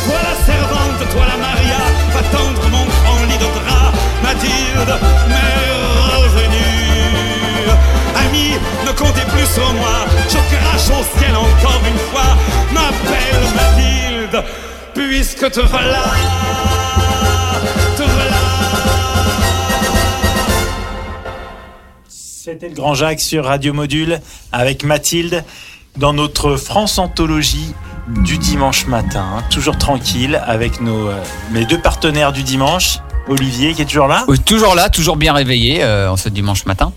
Toi 0.07 0.21
la 0.29 0.37
servante, 0.47 1.03
toi 1.13 1.25
la 1.29 1.37
Maria, 1.37 1.83
va 2.15 2.23
tendre 2.37 2.63
mon 2.71 2.85
grand 2.87 3.25
lit 3.29 3.37
de 3.37 3.51
drap. 3.59 3.93
Mathilde, 4.23 4.93
mais 5.29 5.53
revenue. 6.17 7.69
Amis, 8.25 8.55
ne 8.87 8.93
comptez 8.93 9.27
plus 9.33 9.47
sur 9.47 9.71
moi, 9.75 9.99
je 10.29 10.39
crache 10.55 10.89
au 10.99 11.19
ciel 11.19 11.37
encore 11.37 11.83
une 11.87 12.03
fois. 12.11 12.31
M'appelle 12.73 13.45
Mathilde, 13.55 14.45
puisque 14.95 15.51
te 15.51 15.61
voilà. 15.61 16.05
C'était 22.45 22.69
le 22.69 22.75
Grand 22.75 22.95
Jacques 22.95 23.21
sur 23.21 23.45
Radio 23.45 23.73
Module 23.73 24.21
avec 24.51 24.83
Mathilde 24.85 25.45
dans 25.97 26.13
notre 26.13 26.57
France 26.57 26.99
Anthologie 26.99 27.73
du 28.09 28.37
dimanche 28.39 28.87
matin. 28.87 29.45
toujours 29.51 29.79
tranquille 29.79 30.43
avec 30.45 30.81
nos, 30.81 31.09
euh, 31.09 31.23
mes 31.53 31.65
deux 31.67 31.81
partenaires 31.81 32.33
du 32.33 32.43
dimanche. 32.43 32.99
Olivier 33.29 33.75
qui 33.75 33.83
est 33.83 33.85
toujours 33.85 34.09
là 34.09 34.27
Toujours 34.45 34.75
là, 34.75 34.89
toujours 34.89 35.17
bien 35.17 35.33
réveillé 35.33 35.85
euh, 35.85 36.11
en 36.11 36.17
ce 36.17 36.29
dimanche 36.29 36.67
matin. 36.67 36.93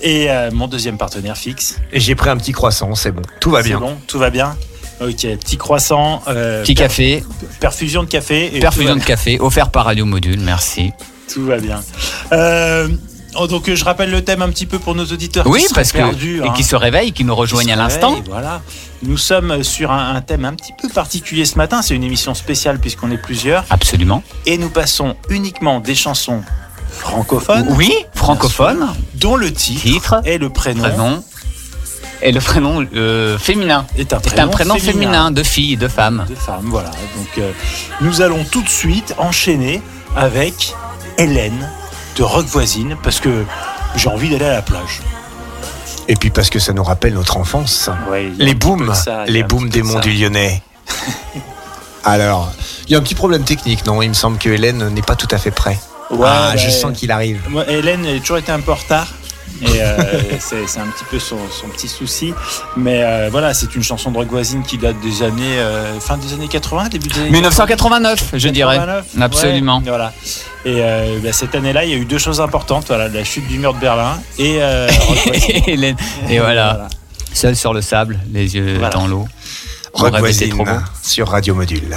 et 0.00 0.30
euh, 0.30 0.50
mon 0.52 0.68
deuxième 0.68 0.96
partenaire 0.96 1.36
fixe. 1.36 1.76
Et 1.92 2.00
j'ai 2.00 2.14
pris 2.14 2.30
un 2.30 2.38
petit 2.38 2.52
croissant, 2.52 2.94
c'est 2.94 3.12
bon. 3.12 3.22
Tout 3.40 3.50
va 3.50 3.62
C'est 3.62 3.68
bien. 3.68 3.80
bon, 3.80 3.98
tout 4.06 4.18
va 4.18 4.30
bien. 4.30 4.56
Ok, 5.02 5.16
petit 5.20 5.58
croissant, 5.58 6.22
euh, 6.28 6.62
Petit 6.62 6.74
per- 6.74 6.84
café, 6.84 7.24
perfusion 7.60 8.02
de 8.04 8.08
café. 8.08 8.56
et 8.56 8.60
perfusion 8.60 8.96
de 8.96 9.02
café, 9.04 9.38
offert 9.38 9.70
par 9.70 9.84
Radio 9.84 10.06
Module, 10.06 10.40
merci. 10.40 10.92
Tout 11.32 11.44
va 11.44 11.58
bien. 11.58 11.82
Euh, 12.32 12.88
oh, 13.36 13.46
donc 13.46 13.68
euh, 13.68 13.76
je 13.76 13.84
rappelle 13.84 14.10
le 14.10 14.22
thème 14.22 14.42
un 14.42 14.48
petit 14.50 14.66
peu 14.66 14.78
pour 14.78 14.94
nos 14.94 15.04
auditeurs 15.06 15.46
Oui, 15.46 15.60
qui 15.62 15.68
sont 15.68 15.74
parce 15.74 15.92
que. 15.92 15.98
et 15.98 16.40
hein. 16.48 16.52
qui 16.56 16.64
se 16.64 16.76
réveillent, 16.76 17.12
qui 17.12 17.24
nous 17.24 17.34
rejoignent 17.34 17.72
à 17.72 17.74
Qui 17.74 17.80
l'instant. 17.82 18.16
Voilà. 18.28 18.62
Nous 19.02 19.16
sommes 19.16 19.62
sur 19.62 19.92
un, 19.92 20.14
un 20.16 20.20
thème 20.20 20.44
un 20.44 20.54
petit 20.54 20.72
peu 20.80 20.88
particulier 20.88 21.44
ce 21.44 21.56
matin. 21.56 21.82
C'est 21.82 21.94
une 21.94 22.04
émission 22.04 22.34
spéciale 22.34 22.78
puisqu'on 22.78 23.10
est 23.10 23.18
plusieurs. 23.18 23.64
Absolument. 23.70 24.22
Et 24.46 24.58
nous 24.58 24.70
passons 24.70 25.16
uniquement 25.30 25.80
des 25.80 25.94
chansons 25.94 26.42
francophones. 26.90 27.66
Oui, 27.76 27.92
francophone, 28.14 28.88
Dont 29.14 29.36
le 29.36 29.52
titre, 29.52 29.82
titre, 29.82 30.20
et 30.24 30.38
le 30.38 30.50
prénom, 30.50 30.82
prénom. 30.82 31.24
Et 32.22 32.32
le 32.32 32.40
prénom 32.40 32.84
euh, 32.94 33.38
féminin. 33.38 33.86
est 33.96 34.12
un 34.12 34.18
C'est 34.22 34.30
prénom, 34.30 34.42
un 34.42 34.48
prénom 34.48 34.74
féminin, 34.76 35.30
de 35.30 35.42
fille, 35.44 35.76
de 35.76 35.86
femme. 35.86 36.26
de 36.28 36.34
femme. 36.34 36.62
Voilà. 36.64 36.90
Donc 36.90 37.28
euh, 37.38 37.52
nous 38.00 38.20
allons 38.22 38.44
tout 38.44 38.62
de 38.62 38.68
suite 38.68 39.14
enchaîner 39.18 39.80
avec 40.16 40.74
Hélène 41.16 41.70
de 42.18 42.24
Rock 42.24 42.46
Voisine 42.46 42.96
parce 43.02 43.20
que 43.20 43.44
j'ai 43.94 44.08
envie 44.08 44.28
d'aller 44.28 44.44
à 44.44 44.54
la 44.54 44.62
plage. 44.62 45.00
Et 46.08 46.16
puis 46.16 46.30
parce 46.30 46.50
que 46.50 46.58
ça 46.58 46.72
nous 46.72 46.82
rappelle 46.82 47.14
notre 47.14 47.36
enfance. 47.36 47.90
Ouais, 48.10 48.32
Les 48.38 48.54
booms, 48.54 48.92
ça, 48.94 49.24
les 49.26 49.44
booms 49.44 49.68
des 49.68 49.80
de 49.80 49.84
monts 49.84 50.00
du 50.00 50.10
Lyonnais. 50.12 50.62
Alors, 52.04 52.52
il 52.86 52.92
y 52.92 52.94
a 52.96 52.98
un 52.98 53.02
petit 53.02 53.14
problème 53.14 53.44
technique, 53.44 53.86
non? 53.86 54.02
Il 54.02 54.08
me 54.08 54.14
semble 54.14 54.38
que 54.38 54.48
Hélène 54.48 54.88
n'est 54.88 55.02
pas 55.02 55.14
tout 55.14 55.28
à 55.30 55.38
fait 55.38 55.50
prêt. 55.50 55.78
Ouais, 56.10 56.26
ah, 56.28 56.50
bah, 56.52 56.56
je 56.56 56.70
sens 56.70 56.96
qu'il 56.96 57.10
arrive. 57.12 57.42
Moi, 57.48 57.68
Hélène, 57.70 58.04
elle 58.04 58.16
a 58.16 58.20
toujours 58.20 58.38
été 58.38 58.50
un 58.50 58.60
peu 58.60 58.72
en 58.72 58.76
retard. 58.76 59.06
Et 59.62 59.66
euh, 59.80 59.96
c'est 60.40 60.78
un 60.78 60.86
petit 60.86 61.04
peu 61.10 61.18
son, 61.18 61.38
son 61.50 61.68
petit 61.68 61.88
souci. 61.88 62.32
Mais 62.76 63.02
euh, 63.02 63.28
voilà, 63.30 63.54
c'est 63.54 63.74
une 63.74 63.82
chanson 63.82 64.10
de 64.10 64.18
rock 64.18 64.28
voisine 64.28 64.62
qui 64.62 64.78
date 64.78 65.00
des 65.00 65.22
années. 65.22 65.58
euh, 65.58 65.98
fin 66.00 66.16
des 66.16 66.32
années 66.32 66.48
80, 66.48 66.88
début 66.88 67.08
des 67.08 67.20
années 67.20 67.30
1989, 67.30 68.30
je 68.34 68.48
dirais. 68.48 68.76
89, 68.76 69.06
Absolument. 69.20 69.78
ouais, 69.78 69.84
voilà. 69.88 70.12
Et 70.64 70.76
euh, 70.82 71.18
bah, 71.22 71.32
cette 71.32 71.54
année-là, 71.54 71.84
il 71.84 71.90
y 71.90 71.94
a 71.94 71.96
eu 71.96 72.04
deux 72.04 72.18
choses 72.18 72.40
importantes 72.40 72.84
voilà, 72.88 73.08
la 73.08 73.24
chute 73.24 73.46
du 73.48 73.58
mur 73.58 73.74
de 73.74 73.78
Berlin 73.78 74.20
et. 74.38 74.58
euh. 74.60 74.88
Hélène. 75.66 75.96
Et 76.28 76.38
voilà, 76.38 76.88
seul 77.32 77.56
sur 77.56 77.72
le 77.72 77.80
sable, 77.80 78.18
les 78.32 78.54
yeux 78.56 78.74
Voilà. 78.78 78.90
dans 78.90 79.06
l'eau. 79.06 79.26
Rock 79.94 80.16
voisine 80.18 80.50
trop 80.50 80.64
beau. 80.64 80.70
sur 81.02 81.28
Radio 81.28 81.54
Module. 81.54 81.96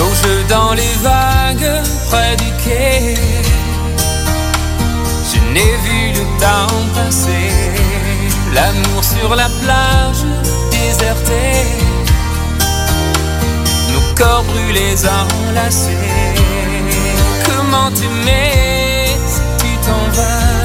Nos 0.00 0.14
jeux 0.14 0.44
dans 0.48 0.72
les 0.72 0.94
vagues 1.02 1.82
près. 2.08 2.36
Je 5.30 5.38
n'ai 5.52 5.72
vu 5.84 6.00
le 6.18 6.24
temps 6.40 6.78
passer. 6.94 7.50
L'amour 8.54 9.04
sur 9.04 9.34
la 9.34 9.48
plage 9.62 10.24
désertée. 10.70 11.66
Nos 13.92 14.14
corps 14.16 14.44
brûlés 14.44 14.96
enlacés. 15.20 16.08
Comment 17.44 17.90
t'aimer 17.90 19.06
si 19.26 19.42
tu 19.60 19.70
t'en 19.86 20.04
vas? 20.16 20.64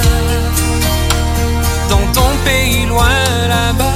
Dans 1.90 2.08
ton 2.14 2.32
pays 2.46 2.86
loin 2.86 3.20
là-bas? 3.50 3.95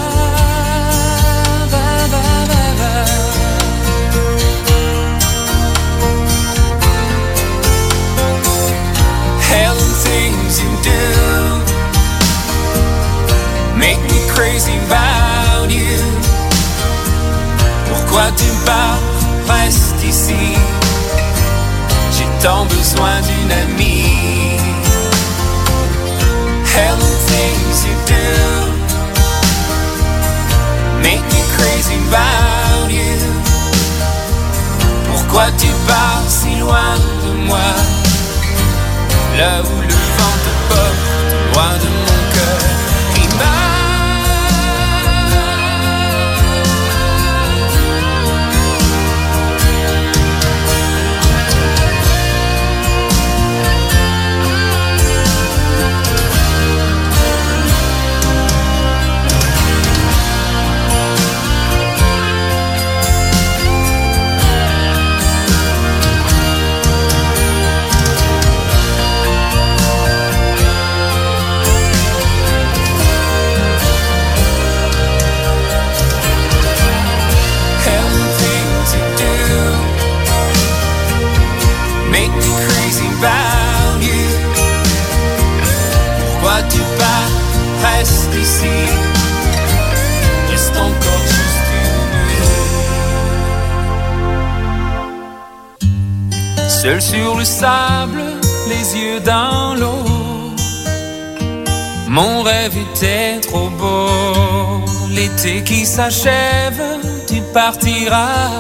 S'achève, 106.00 106.84
tu 107.28 107.42
partiras 107.54 108.52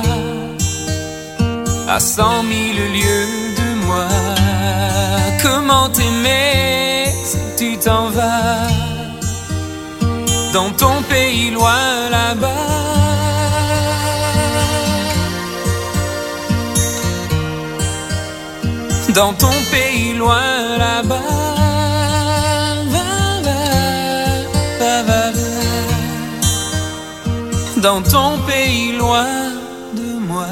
à 1.88 1.98
cent 1.98 2.44
mille 2.44 2.82
lieues 2.98 3.36
de 3.60 3.70
moi. 3.86 4.10
Comment 5.42 5.88
t'aimer 5.88 7.06
si 7.30 7.40
tu 7.60 7.78
t'en 7.78 8.10
vas 8.10 8.68
dans 10.52 10.72
ton 10.72 10.96
pays 11.14 11.50
loin 11.52 12.10
là-bas? 12.18 12.68
Dans 19.20 19.34
ton 19.44 19.56
pays 19.72 20.14
loin 20.22 20.78
là-bas. 20.78 21.59
Dans 27.82 28.01
ton 28.01 28.38
pays 28.39 28.97
loin 28.97 29.25
de 29.95 30.19
moi. 30.27 30.45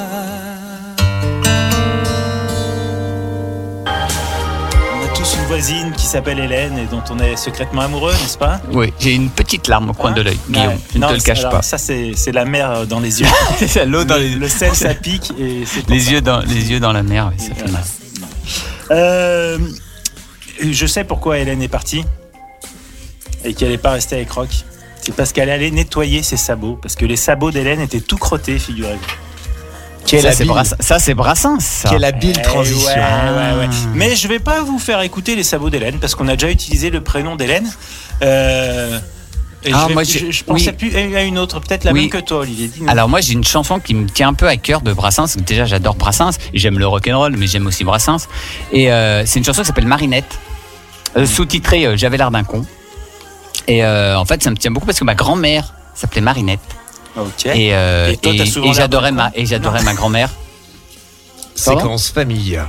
On 3.85 5.05
a 5.05 5.07
tous 5.15 5.35
une 5.35 5.45
voisine 5.47 5.91
qui 5.91 6.05
s'appelle 6.05 6.39
Hélène 6.39 6.77
et 6.77 6.85
dont 6.85 7.03
on 7.09 7.19
est 7.19 7.35
secrètement 7.35 7.81
amoureux, 7.81 8.13
n'est-ce 8.13 8.37
pas? 8.37 8.61
Oui, 8.71 8.93
j'ai 8.99 9.13
une 9.13 9.29
petite 9.29 9.67
larme 9.67 9.89
au 9.89 9.93
coin 9.93 10.11
de 10.11 10.21
l'œil, 10.21 10.39
Guillaume. 10.49 10.67
Ouais. 10.69 10.77
Je 10.93 10.97
ne 10.97 11.01
Non, 11.01 11.09
te 11.09 11.13
le 11.15 11.19
cache 11.19 11.39
alors, 11.39 11.51
pas. 11.51 11.61
Ça, 11.61 11.77
c'est 11.77 12.13
la 12.31 12.45
mer 12.45 12.87
dans 12.87 12.99
les 13.01 13.19
yeux. 13.21 13.27
C'est 13.67 13.85
l'eau 13.85 14.03
dans 14.05 14.15
le, 14.15 14.21
les, 14.21 14.35
le 14.35 14.47
sel, 14.47 14.73
ça 14.73 14.93
pique 14.93 15.31
et 15.37 15.63
les 15.89 15.99
ça. 15.99 16.11
yeux 16.11 16.21
dans 16.21 16.39
les 16.39 16.71
yeux 16.71 16.79
dans 16.79 16.93
la 16.93 17.03
mer, 17.03 17.31
oui, 17.33 17.43
ça 17.45 17.53
fait 17.55 17.69
mal. 17.71 17.83
Euh, 18.91 19.57
je 20.61 20.85
sais 20.85 21.03
pourquoi 21.03 21.39
Hélène 21.39 21.61
est 21.61 21.67
partie 21.67 22.05
et 23.43 23.53
qu'elle 23.53 23.69
n'est 23.71 23.77
pas 23.77 23.91
restée 23.91 24.15
avec 24.15 24.31
Rock. 24.31 24.49
C'est 25.07 25.15
parce 25.15 25.31
qu'elle 25.31 25.49
allait 25.49 25.71
nettoyer 25.71 26.21
ses 26.21 26.35
sabots. 26.35 26.77
Parce 26.81 26.95
que 26.97 27.05
les 27.05 27.15
sabots 27.15 27.49
d'Hélène 27.49 27.79
étaient 27.79 28.01
tout 28.01 28.17
crottés, 28.17 28.59
figurez-vous. 28.59 28.99
Quelle 30.05 30.21
Ça 30.21 30.33
c'est 30.33 30.43
Brassens, 30.43 30.75
ça 30.81 30.99
c'est 30.99 31.13
Brassens, 31.13 31.59
ça. 31.61 31.89
quelle 31.89 32.03
habile 32.03 32.35
Eh 32.37 32.41
transition. 32.41 32.87
ouais, 32.89 32.95
ouais, 32.95 33.59
ouais. 33.59 33.69
Mais 33.93 34.17
je 34.17 34.27
vais 34.27 34.39
pas 34.39 34.61
vous 34.63 34.79
faire 34.79 34.99
écouter 35.01 35.37
les 35.37 35.43
sabots 35.43 35.69
d'Hélène 35.69 35.97
parce 36.01 36.13
qu'on 36.13 36.27
a 36.27 36.35
déjà 36.35 36.51
utilisé 36.51 36.89
le 36.89 36.99
prénom 36.99 37.37
d'Hélène. 37.37 37.71
Euh, 38.21 38.99
et 39.63 39.71
Ah, 39.73 39.85
je, 39.87 39.93
moi, 39.93 40.03
je, 40.03 40.11
j'ai- 40.19 40.31
je 40.33 40.43
pensais 40.43 40.75
oui. 40.81 40.89
plus 40.89 41.15
à 41.15 41.23
une 41.23 41.39
autre, 41.39 41.61
peut-être 41.61 41.85
la 41.85 41.93
Oui. 41.93 42.01
même 42.01 42.09
que 42.09 42.17
toi, 42.17 42.39
Olivier. 42.39 42.69
Alors 42.87 43.07
moi 43.07 43.21
j'ai 43.21 43.31
une 43.31 43.45
chanson 43.45 43.79
qui 43.79 43.93
me 43.95 44.07
tient 44.09 44.27
un 44.27 44.33
peu 44.33 44.47
à 44.49 44.57
cœur 44.57 44.81
de 44.81 44.91
Brassens. 44.91 45.37
Déjà 45.45 45.63
j'adore 45.63 45.95
Brassens, 45.95 46.31
j'aime 46.53 46.79
le 46.79 46.87
rock'n'roll, 46.87 47.35
mais 47.37 47.47
j'aime 47.47 47.65
aussi 47.67 47.85
Brassens. 47.85 48.27
Et 48.73 48.91
euh, 48.91 49.25
c'est 49.25 49.39
une 49.39 49.45
chanson 49.45 49.61
qui 49.61 49.67
s'appelle 49.67 49.87
Marinette, 49.87 50.37
euh, 51.15 51.25
sous-titrée 51.25 51.85
euh, 51.85 51.95
J'avais 51.97 52.17
l'air 52.17 52.29
d'un 52.31 52.43
con. 52.43 52.65
Et 53.67 53.83
euh, 53.83 54.17
en 54.17 54.25
fait 54.25 54.41
ça 54.43 54.49
me 54.49 54.55
tient 54.55 54.71
beaucoup 54.71 54.85
parce 54.85 54.99
que 54.99 55.03
ma 55.03 55.15
grand-mère 55.15 55.73
s'appelait 55.93 56.21
Marinette. 56.21 56.59
Et, 57.45 57.73
euh, 57.73 58.11
Et 58.11 58.17
toi, 58.17 58.31
t'as 58.37 58.43
et- 58.43 58.45
souvent 58.45 58.65
et 58.65 58.69
l'air 58.69 58.75
j'adorais 58.75 59.11
ma 59.11 59.31
et 59.33 59.45
j'adorais 59.45 59.83
ma 59.83 59.93
grand-mère. 59.95 60.29
Séquence 61.55 62.09
famille. 62.09 62.59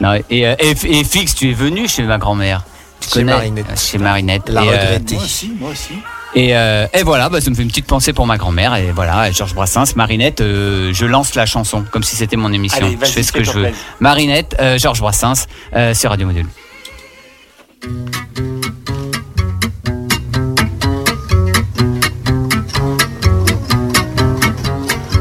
Non, 0.00 0.14
et, 0.30 0.46
euh, 0.46 0.54
et, 0.58 0.70
et 0.70 1.04
Fix, 1.04 1.34
tu 1.34 1.50
es 1.50 1.52
venu 1.52 1.86
chez 1.86 2.02
ma 2.02 2.16
grand-mère. 2.18 2.64
Tu 3.00 3.08
Chez 3.08 3.12
connais 3.20 3.32
Marinette. 3.32 3.78
Chez 3.78 3.98
Marinette. 3.98 4.48
La 4.48 4.64
et, 4.64 4.68
euh, 4.68 4.70
regrettée. 4.70 5.14
Moi 5.16 5.24
aussi, 5.24 5.52
moi 5.60 5.70
aussi. 5.70 5.92
Et, 6.34 6.56
euh, 6.56 6.86
et 6.94 7.02
voilà, 7.02 7.28
bah, 7.28 7.42
ça 7.42 7.50
me 7.50 7.54
fait 7.54 7.60
une 7.62 7.68
petite 7.68 7.86
pensée 7.86 8.14
pour 8.14 8.26
ma 8.26 8.38
grand-mère. 8.38 8.74
Et 8.76 8.90
voilà, 8.92 9.30
Georges 9.30 9.54
Brassens, 9.54 9.94
Marinette, 9.96 10.40
euh, 10.40 10.90
je 10.94 11.04
lance 11.04 11.34
la 11.34 11.44
chanson 11.44 11.84
comme 11.90 12.02
si 12.02 12.16
c'était 12.16 12.36
mon 12.36 12.50
émission. 12.54 12.86
Allez, 12.86 12.96
je 13.02 13.06
fais 13.10 13.22
ce 13.22 13.32
que 13.32 13.44
je 13.44 13.50
veux. 13.52 13.62
plaisir. 13.64 13.78
Marinette, 14.00 14.56
euh, 14.58 14.78
Georges 14.78 15.00
Brassens, 15.00 15.46
euh, 15.76 15.92
sur 15.92 16.08
Radio 16.08 16.26
Module. 16.26 16.46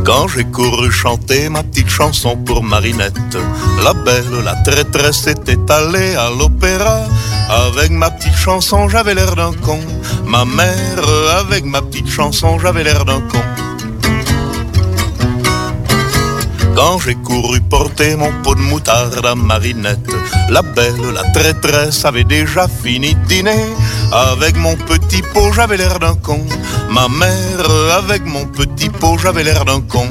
Quand 0.04 0.28
j'ai 0.28 0.46
couru 0.46 0.92
chanter 0.92 1.50
ma 1.50 1.64
petite 1.64 1.90
chanson 1.90 2.36
pour 2.36 2.64
Marinette, 2.64 3.38
la 3.84 3.94
belle, 3.94 4.44
la 4.44 4.56
traîtresse 4.56 5.28
était 5.28 5.60
allée 5.72 6.16
à 6.16 6.30
l'opéra. 6.30 7.02
Avec 7.50 7.92
ma 7.92 8.10
petite 8.10 8.36
chanson, 8.36 8.90
j'avais 8.90 9.14
l'air 9.14 9.36
d'un 9.36 9.54
con. 9.54 9.80
Ma 10.26 10.46
mère, 10.46 11.04
avec 11.40 11.66
ma 11.66 11.82
petite 11.82 12.10
chanson, 12.10 12.58
j'avais 12.60 12.84
l'air 12.84 13.06
d'un 13.06 13.22
con. 13.22 13.42
Quand 16.76 17.00
j'ai 17.00 17.16
couru 17.16 17.60
porter 17.62 18.16
mon 18.16 18.32
pot 18.44 18.56
de 18.56 18.62
moutarde 18.62 19.26
à 19.26 19.36
Marinette, 19.36 20.00
la 20.50 20.62
belle, 20.62 21.14
la 21.14 21.24
traîtresse 21.32 22.06
avait 22.06 22.24
déjà 22.24 22.68
fini 22.68 23.14
de 23.14 23.28
dîner. 23.28 23.66
Avec 24.12 24.56
mon 24.58 24.76
petit 24.76 25.22
pot, 25.34 25.52
j'avais 25.54 25.78
l'air 25.78 26.00
d'un 26.00 26.16
con. 26.16 26.46
Ma 26.90 27.08
mère, 27.08 27.70
avec 27.98 28.26
mon 28.26 28.46
petit 28.46 28.90
pot, 28.90 29.18
j'avais 29.18 29.44
l'air 29.44 29.66
d'un 29.66 29.82
con. 29.82 30.08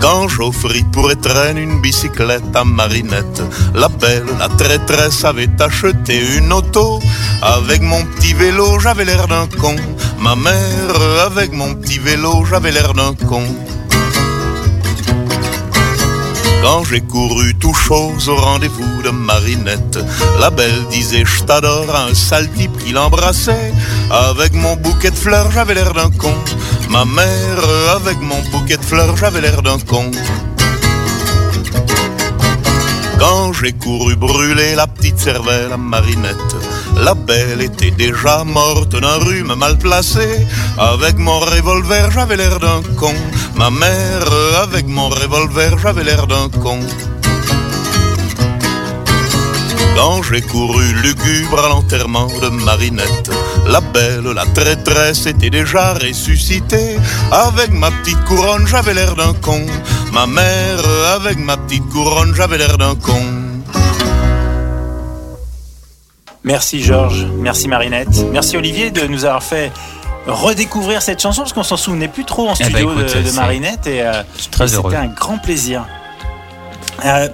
Quand 0.00 0.28
j'offris 0.28 0.84
pour 0.92 1.10
étreindre 1.10 1.58
une 1.58 1.80
bicyclette 1.80 2.54
à 2.54 2.64
Marinette, 2.64 3.42
la 3.74 3.88
belle, 3.88 4.24
la 4.38 4.48
traîtresse 4.48 5.24
avait 5.24 5.60
acheté 5.60 6.36
une 6.38 6.52
auto. 6.52 7.00
Avec 7.42 7.82
mon 7.82 8.04
petit 8.04 8.32
vélo, 8.32 8.80
j'avais 8.80 9.04
l'air 9.04 9.28
d'un 9.28 9.46
con. 9.46 9.76
Ma 10.18 10.36
mère, 10.36 10.96
avec 11.26 11.52
mon 11.52 11.74
petit 11.74 11.98
vélo, 11.98 12.44
j'avais 12.46 12.72
l'air 12.72 12.94
d'un 12.94 13.14
con. 13.28 13.44
Quand 16.62 16.84
j'ai 16.84 17.00
couru 17.00 17.54
tout 17.54 17.74
chose 17.74 18.28
au 18.28 18.36
rendez-vous 18.36 19.02
de 19.02 19.10
Marinette, 19.10 19.98
la 20.40 20.50
belle 20.50 20.86
disait 20.90 21.24
je 21.24 21.42
t'adore 21.44 21.94
à 21.94 22.04
un 22.04 22.14
sale 22.14 22.50
type 22.52 22.76
qui 22.84 22.92
l'embrassait. 22.92 23.72
Avec 24.10 24.52
mon 24.52 24.76
bouquet 24.76 25.10
de 25.10 25.16
fleurs, 25.16 25.50
j'avais 25.50 25.74
l'air 25.74 25.94
d'un 25.94 26.10
con. 26.10 26.34
Ma 26.90 27.04
mère, 27.04 27.62
avec 27.96 28.20
mon 28.20 28.40
bouquet 28.50 28.76
de 28.76 28.84
fleurs, 28.84 29.16
j'avais 29.16 29.40
l'air 29.40 29.62
d'un 29.62 29.78
con. 29.78 30.10
Quand 33.18 33.52
j'ai 33.52 33.72
couru 33.72 34.16
brûler 34.16 34.74
la 34.74 34.86
petite 34.86 35.18
cervelle 35.18 35.72
à 35.72 35.76
Marinette, 35.76 36.56
la 36.96 37.14
belle 37.14 37.62
était 37.62 37.90
déjà 37.90 38.44
morte 38.44 38.94
d'un 38.96 39.18
rhume 39.18 39.54
mal 39.54 39.78
placé. 39.78 40.46
Avec 40.78 41.18
mon 41.18 41.40
revolver, 41.40 42.10
j'avais 42.10 42.36
l'air 42.36 42.58
d'un 42.60 42.82
con. 42.96 43.14
Ma 43.56 43.70
mère, 43.70 44.28
avec 44.62 44.86
mon 44.86 45.08
revolver, 45.08 45.78
j'avais 45.78 46.04
l'air 46.04 46.26
d'un 46.26 46.48
con. 46.48 46.80
Quand 49.96 50.22
j'ai 50.22 50.40
couru 50.40 50.94
lugubre 51.02 51.62
à 51.62 51.68
l'enterrement 51.68 52.28
de 52.40 52.48
Marinette, 52.48 53.30
la 53.68 53.80
belle, 53.80 54.32
la 54.34 54.46
traîtresse 54.46 55.26
était 55.26 55.50
déjà 55.50 55.92
ressuscitée. 55.92 56.96
Avec 57.30 57.70
ma 57.70 57.90
petite 57.90 58.24
couronne, 58.24 58.66
j'avais 58.66 58.94
l'air 58.94 59.14
d'un 59.14 59.34
con. 59.34 59.60
Ma 60.12 60.26
mère, 60.26 60.82
avec 61.14 61.38
ma 61.38 61.56
petite 61.58 61.86
couronne, 61.90 62.34
j'avais 62.34 62.56
l'air 62.56 62.78
d'un 62.78 62.94
con. 62.94 63.39
Merci 66.42 66.82
Georges, 66.82 67.26
merci 67.38 67.68
Marinette, 67.68 68.24
merci 68.32 68.56
Olivier 68.56 68.90
de 68.90 69.02
nous 69.06 69.24
avoir 69.26 69.42
fait 69.42 69.70
redécouvrir 70.26 71.02
cette 71.02 71.20
chanson 71.20 71.42
parce 71.42 71.52
qu'on 71.52 71.62
s'en 71.62 71.76
souvenait 71.76 72.08
plus 72.08 72.24
trop 72.24 72.48
en 72.48 72.54
Eh 72.54 72.64
ben, 72.64 72.70
studio 72.70 72.92
écoute, 72.92 73.14
de, 73.16 73.22
de 73.28 73.34
Marinette 73.34 73.86
et, 73.86 74.00
euh, 74.02 74.22
c'était 74.38 74.96
un 74.96 75.06
grand 75.08 75.36
plaisir. 75.38 75.86
Euh, 77.04 77.28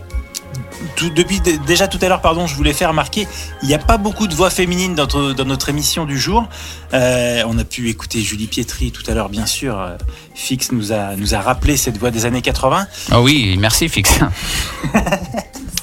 tout- 0.97 1.11
depuis 1.11 1.41
déjà 1.41 1.87
tout 1.87 1.99
à 2.03 2.09
l'heure, 2.09 2.21
pardon, 2.21 2.47
je 2.49 2.55
voulais 2.57 2.73
faire 2.73 2.89
remarquer, 2.91 3.29
il 3.63 3.69
n'y 3.69 3.75
a 3.75 3.79
pas 3.79 3.97
beaucoup 3.97 4.27
de 4.27 4.35
voix 4.35 4.51
féminines 4.51 4.95
dans, 4.97 5.03
notre- 5.05 5.33
dans 5.35 5.45
notre 5.45 5.69
émission 5.69 6.05
du 6.05 6.19
jour. 6.19 6.45
Euh, 6.93 7.43
on 7.47 7.59
a 7.59 7.65
pu 7.65 7.89
écouter 7.89 8.21
Julie 8.23 8.47
Pietri 8.49 8.91
tout 8.91 9.03
à 9.09 9.15
l'heure, 9.15 9.29
bien 9.29 9.47
sûr. 9.47 9.79
Euh, 9.81 9.97
Fix 10.35 10.73
nous 10.73 10.93
a, 10.93 11.15
nous 11.17 11.35
a 11.35 11.41
rappelé 11.41 11.77
cette 11.77 11.99
voix 11.99 12.11
des 12.11 12.25
années 12.27 12.43
80. 12.43 12.87
Ah 13.13 13.21
oui, 13.21 13.57
merci 13.59 13.89
Fix. 13.89 14.19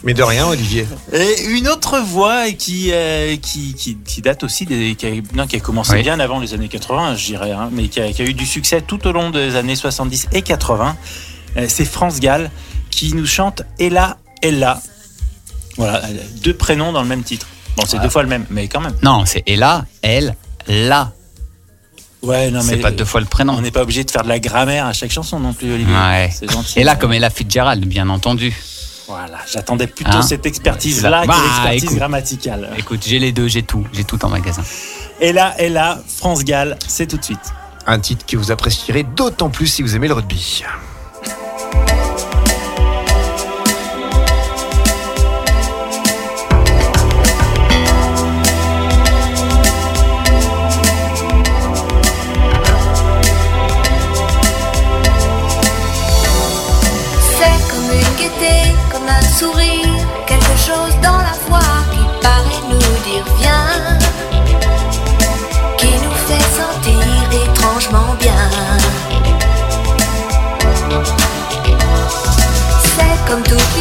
Mais 0.04 0.14
de 0.14 0.22
rien, 0.24 0.47
Olivier. 0.47 0.86
Et 1.14 1.43
une 1.45 1.68
autre 1.70 1.99
voix 1.99 2.51
qui, 2.51 2.89
euh, 2.91 3.38
qui, 3.38 3.74
qui, 3.74 3.97
qui 3.97 4.22
date 4.22 4.43
aussi, 4.43 4.66
des, 4.66 4.95
qui, 4.95 5.06
a, 5.08 5.12
non, 5.34 5.47
qui 5.47 5.56
a 5.56 5.60
commencé 5.62 5.93
Oui. 5.93 6.01
bien 6.01 6.20
avant 6.20 6.39
les 6.39 6.54
années 6.54 6.68
80, 6.68 7.16
je 7.16 7.26
dirais, 7.26 7.51
hein, 7.51 7.70
mais 7.72 7.88
qui 7.88 8.01
a, 8.01 8.12
qui 8.12 8.22
a 8.22 8.26
eu 8.26 8.34
du 8.34 8.45
succès 8.45 8.82
tout 8.82 9.06
au 9.08 9.14
long 9.14 9.30
des 9.30 9.56
années 9.56 9.76
70 9.78 10.28
et 10.34 10.41
80. 10.41 10.97
Euh, 11.56 11.66
c'est 11.70 11.86
France 11.86 12.20
Gall 12.20 12.51
qui 12.89 13.14
nous 13.14 13.26
chante 13.26 13.62
Ella, 13.80 14.18
Ella. 14.41 14.82
Voilà, 15.78 16.01
deux 16.43 16.54
prénoms 16.54 16.91
dans 16.91 17.01
le 17.01 17.08
même 17.08 17.24
titre. 17.24 17.47
Bon, 17.78 17.84
c'est 17.88 17.99
deux 17.99 18.10
fois 18.10 18.24
le 18.24 18.30
même, 18.30 18.45
mais 18.49 18.68
quand 18.68 18.82
même. 18.82 18.95
Non, 19.04 19.24
c'est 19.26 19.43
Ella, 19.47 19.86
elle, 20.01 20.36
là. 20.68 21.14
Ouais, 22.22 22.51
non, 22.51 22.62
C'est 22.62 22.76
mais 22.76 22.82
pas 22.82 22.91
deux 22.91 23.06
fois 23.06 23.20
le 23.22 23.26
prénom. 23.26 23.54
on 23.54 23.62
n'est 23.62 23.72
pas 23.72 23.82
obligé 23.82 24.04
de 24.04 24.12
faire 24.12 24.24
de 24.24 24.30
la 24.30 24.39
grammaire 24.39 24.86
à 24.86 24.93
chaque 24.93 25.12
chanson 25.12 25.39
non 25.39 25.54
plus, 25.54 25.74
Olivier. 25.74 25.93
Ouais. 25.93 26.30
C'est 26.38 26.49
gentil. 26.51 26.80
Et 26.80 26.84
là, 26.84 26.95
comme 26.95 27.14
Ella 27.14 27.30
Fitzgerald, 27.30 27.84
bien 27.86 28.10
entendu. 28.10 28.54
Voilà, 29.08 29.38
j'attendais 29.51 29.88
plutôt 29.88 30.12
Hein 30.12 30.22
cette 30.22 30.45
expertise-là 30.45 31.26
Bah, 31.26 31.34
que 31.36 31.41
l'expertise 31.43 31.84
écoute. 31.84 31.97
grammaticale. 31.97 32.70
Écoute, 32.78 33.04
j'ai 33.06 33.20
les 33.20 33.32
deux, 33.32 33.47
j'ai 33.47 33.64
tout, 33.64 33.86
j'ai 33.93 34.04
tout 34.04 34.24
en 34.24 34.30
magasin. 34.30 34.64
Ella, 35.20 35.54
Ella, 35.60 36.01
France 36.08 36.43
Gall, 36.45 36.78
c'est 36.88 37.08
tout 37.08 37.18
de 37.18 37.24
suite. 37.24 37.39
Un 37.86 37.99
titre 37.99 38.26
que 38.26 38.38
vous 38.38 38.51
apprécierez 38.51 39.04
d'autant 39.04 39.49
plus 39.49 39.68
si 39.68 39.82
vous 39.82 39.95
aimez 39.95 40.08
le 40.08 40.14
rugby. 40.14 40.64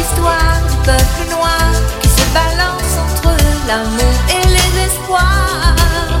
L'histoire 0.03 0.57
du 0.69 0.75
peuple 0.77 1.29
noir 1.29 1.71
qui 2.01 2.09
se 2.09 2.25
balance 2.33 2.93
entre 3.05 3.31
l'amour 3.67 4.15
et 4.29 4.47
les 4.47 4.85
espoirs. 4.87 6.19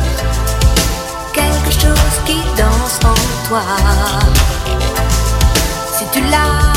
Quelque 1.33 1.71
chose 1.71 2.15
qui 2.25 2.37
danse 2.57 2.99
en 3.03 3.47
toi. 3.47 3.63
Si 5.97 6.05
tu 6.13 6.21
l'as, 6.21 6.72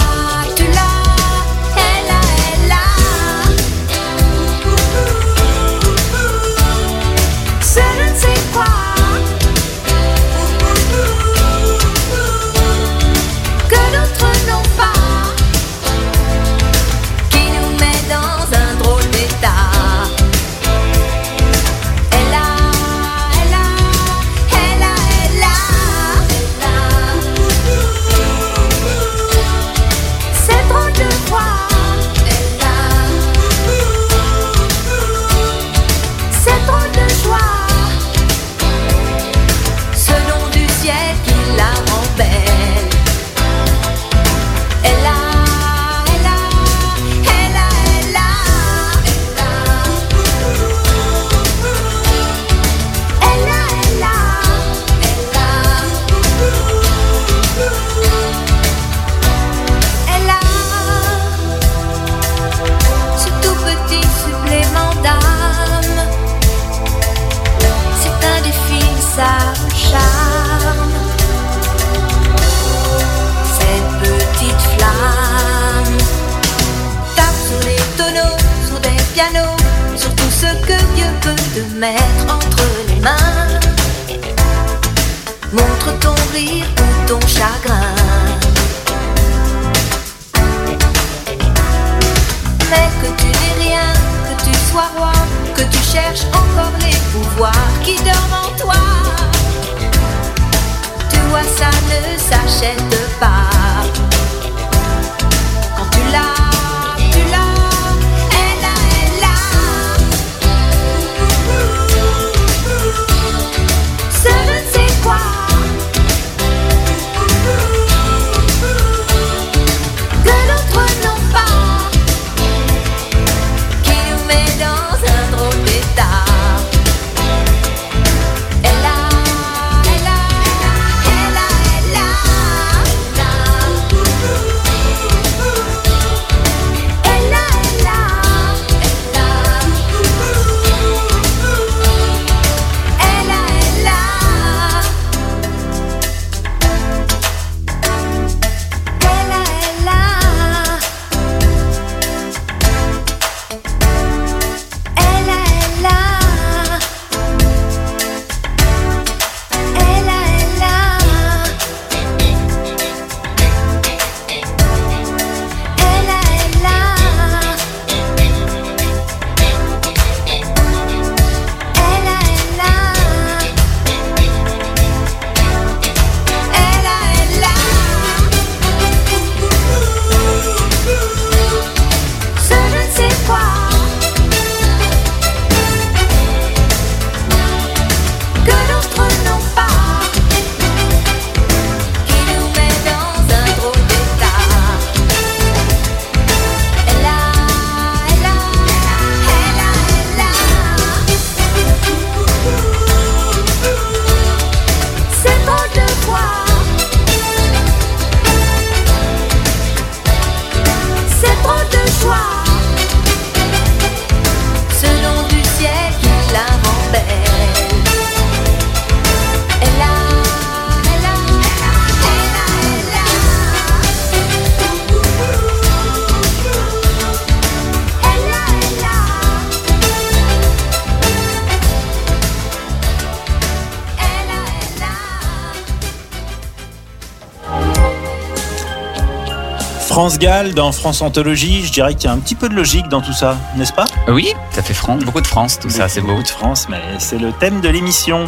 France 239.97 240.18
Gall 240.18 240.53
dans 240.53 240.72
France 240.72 241.01
Anthologie, 241.01 241.64
je 241.64 241.72
dirais 241.72 241.94
qu'il 241.94 242.05
y 242.05 242.09
a 242.09 242.12
un 242.12 242.18
petit 242.18 242.34
peu 242.34 242.51
de 242.51 242.55
logique 242.55 242.86
dans 242.90 243.01
tout 243.01 243.14
ça, 243.14 243.38
n'est-ce 243.57 243.72
pas? 243.72 243.86
Oui, 244.09 244.28
ça 244.51 244.61
fait 244.62 244.74
France, 244.74 245.03
beaucoup 245.05 245.22
de 245.22 245.26
France, 245.26 245.59
tout 245.59 245.70
ça, 245.70 245.88
c'est 245.88 246.03
beau. 246.03 246.09
Beaucoup 246.09 246.22
de 246.22 246.28
France, 246.28 246.66
mais 246.68 246.82
c'est 246.99 247.16
le 247.18 247.32
thème 247.32 247.62
de 247.62 247.68
l'émission. 247.70 248.26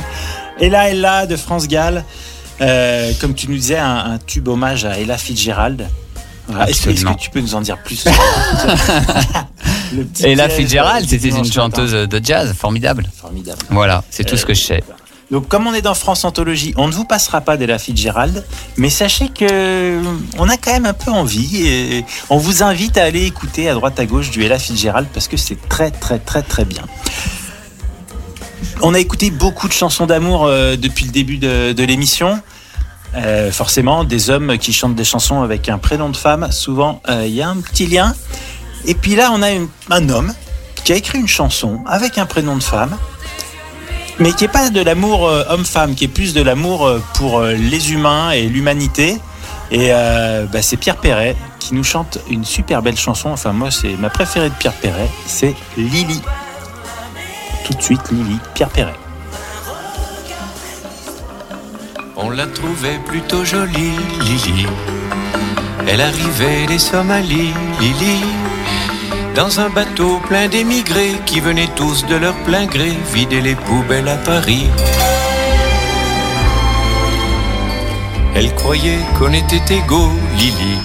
Ella 0.59 0.89
Ella 0.89 1.27
de 1.27 1.37
France 1.37 1.69
Gall, 1.69 2.05
euh, 2.63 3.13
comme 3.21 3.35
tu 3.35 3.49
nous 3.51 3.57
disais, 3.57 3.77
un, 3.77 4.13
un 4.13 4.19
tube 4.19 4.49
hommage 4.49 4.87
à 4.87 4.99
Ella 4.99 5.19
Fitzgerald. 5.19 5.87
Est-ce 6.67 6.85
que, 6.89 7.15
tu 7.19 7.29
peux 7.29 7.41
nous 7.41 7.55
en 7.55 7.61
dire 7.61 7.77
plus 7.85 7.97
sur- 7.97 8.13
Le 9.95 10.05
petit 10.05 10.25
Et 10.25 10.35
la 10.37 10.47
piège, 10.49 10.61
Fitzgerald, 10.61 11.05
euh, 11.05 11.09
c'était 11.11 11.29
une 11.29 11.45
chanteuse 11.53 11.93
de 11.93 12.21
jazz 12.25 12.55
formidable. 12.55 13.11
Formidable. 13.15 13.59
Voilà, 13.69 14.03
c'est 14.09 14.25
tout 14.25 14.37
Euh, 14.37 14.39
ce 14.39 14.47
que 14.47 14.55
je 14.55 14.63
sais. 14.65 14.83
Donc, 15.31 15.47
comme 15.49 15.67
on 15.67 15.75
est 15.75 15.83
dans 15.83 15.95
France 15.95 16.25
Anthologie, 16.25 16.73
on 16.77 16.89
ne 16.89 16.93
vous 16.93 17.05
passera 17.05 17.43
pas 17.43 17.59
d'Ella 17.59 17.79
Fitzgerald, 17.79 18.45
mais 18.79 18.89
sachez 18.89 19.29
que 19.29 20.01
on 20.39 20.49
a 20.49 20.57
quand 20.57 20.73
même 20.73 20.87
un 20.87 20.95
peu 20.95 21.11
envie 21.11 21.67
et 21.67 22.05
on 22.31 22.39
vous 22.39 22.63
invite 22.63 22.97
à 22.97 23.05
aller 23.05 23.27
écouter 23.27 23.69
à 23.69 23.75
droite 23.75 24.01
à 24.01 24.07
gauche 24.07 24.31
du 24.31 24.43
Ella 24.43 24.59
Fitzgerald 24.59 25.07
parce 25.13 25.29
que 25.29 25.37
c'est 25.37 25.69
très 25.69 25.91
très 25.91 26.19
très 26.19 26.43
très 26.43 26.65
bien. 26.65 26.85
On 28.81 28.95
a 28.95 28.99
écouté 28.99 29.31
beaucoup 29.31 29.69
de 29.69 29.73
chansons 29.73 30.07
d'amour 30.07 30.47
euh, 30.47 30.77
depuis 30.77 31.05
le 31.05 31.11
début 31.11 31.37
de, 31.37 31.73
de 31.73 31.85
l'émission. 31.85 32.41
Euh, 33.17 33.51
forcément, 33.51 34.05
des 34.05 34.31
hommes 34.31 34.59
qui 34.59 34.73
chantent 34.73 34.95
des 34.95 35.05
chansons 35.05 35.43
avec 35.43 35.69
un 35.69 35.79
prénom 35.79 36.09
de 36.09 36.17
femme, 36.17 36.53
souvent 36.53 37.01
euh, 37.09 37.25
il 37.27 37.35
y 37.35 37.43
a 37.43 37.49
un 37.49 37.57
petit 37.57 37.87
lien. 37.87 38.15
Et 38.87 38.95
puis 38.95 39.15
là, 39.15 39.31
on 39.33 39.43
a 39.43 39.49
un 39.91 40.09
homme 40.09 40.33
qui 40.85 40.93
a 40.93 40.97
écrit 40.97 41.19
une 41.19 41.29
chanson 41.29 41.81
avec 41.87 42.17
un 42.17 42.27
prénom 42.27 42.57
de 42.57 42.63
femme 42.63 42.97
mais 44.21 44.33
qui 44.33 44.45
est 44.45 44.49
pas 44.49 44.71
de 44.71 44.81
l'amour 44.81 45.29
euh, 45.29 45.45
homme-femme, 45.49 45.95
qui 45.95 46.05
est 46.05 46.09
plus 46.09 46.35
de 46.35 46.43
l'amour 46.43 46.87
euh, 46.87 47.03
pour 47.15 47.39
euh, 47.39 47.53
les 47.53 47.93
humains 47.93 48.31
et 48.31 48.43
l'humanité. 48.43 49.19
Et 49.71 49.91
bah, 49.91 50.63
c'est 50.63 50.79
Pierre 50.79 50.97
Perret 50.97 51.37
qui 51.59 51.75
nous 51.75 51.85
chante 51.85 52.19
une 52.31 52.43
super 52.43 52.81
belle 52.81 52.97
chanson. 52.97 53.29
Enfin, 53.29 53.53
moi, 53.53 53.71
c'est 53.71 53.97
ma 53.99 54.09
préférée 54.09 54.49
de 54.49 54.55
Pierre 54.55 54.73
Perret, 54.73 55.11
c'est 55.27 55.55
Lily. 55.77 56.23
Tout 57.67 57.75
de 57.75 57.83
suite, 57.83 58.01
Lily, 58.11 58.39
Pierre 58.55 58.71
Perret. 58.71 58.95
On 62.17 62.31
la 62.31 62.47
trouvait 62.47 62.99
plutôt 63.05 63.45
jolie, 63.45 63.93
Lily. 64.23 64.67
Elle 65.87 66.01
arrivait 66.01 66.65
des 66.67 66.79
Somalies, 66.79 67.53
Lily. 67.79 68.48
Dans 69.39 69.61
un 69.61 69.69
bateau 69.71 70.19
plein 70.27 70.49
d'émigrés 70.49 71.15
qui 71.25 71.39
venaient 71.39 71.71
tous 71.77 72.05
de 72.07 72.17
leur 72.17 72.35
plein 72.39 72.67
gré 72.67 72.91
vider 73.15 73.41
les 73.41 73.55
poubelles 73.55 74.09
à 74.09 74.17
Paris. 74.17 74.67
Elle 78.35 78.53
croyait 78.57 78.99
qu'on 79.17 79.33
était 79.33 79.77
égaux, 79.77 80.11
Lily. 80.37 80.79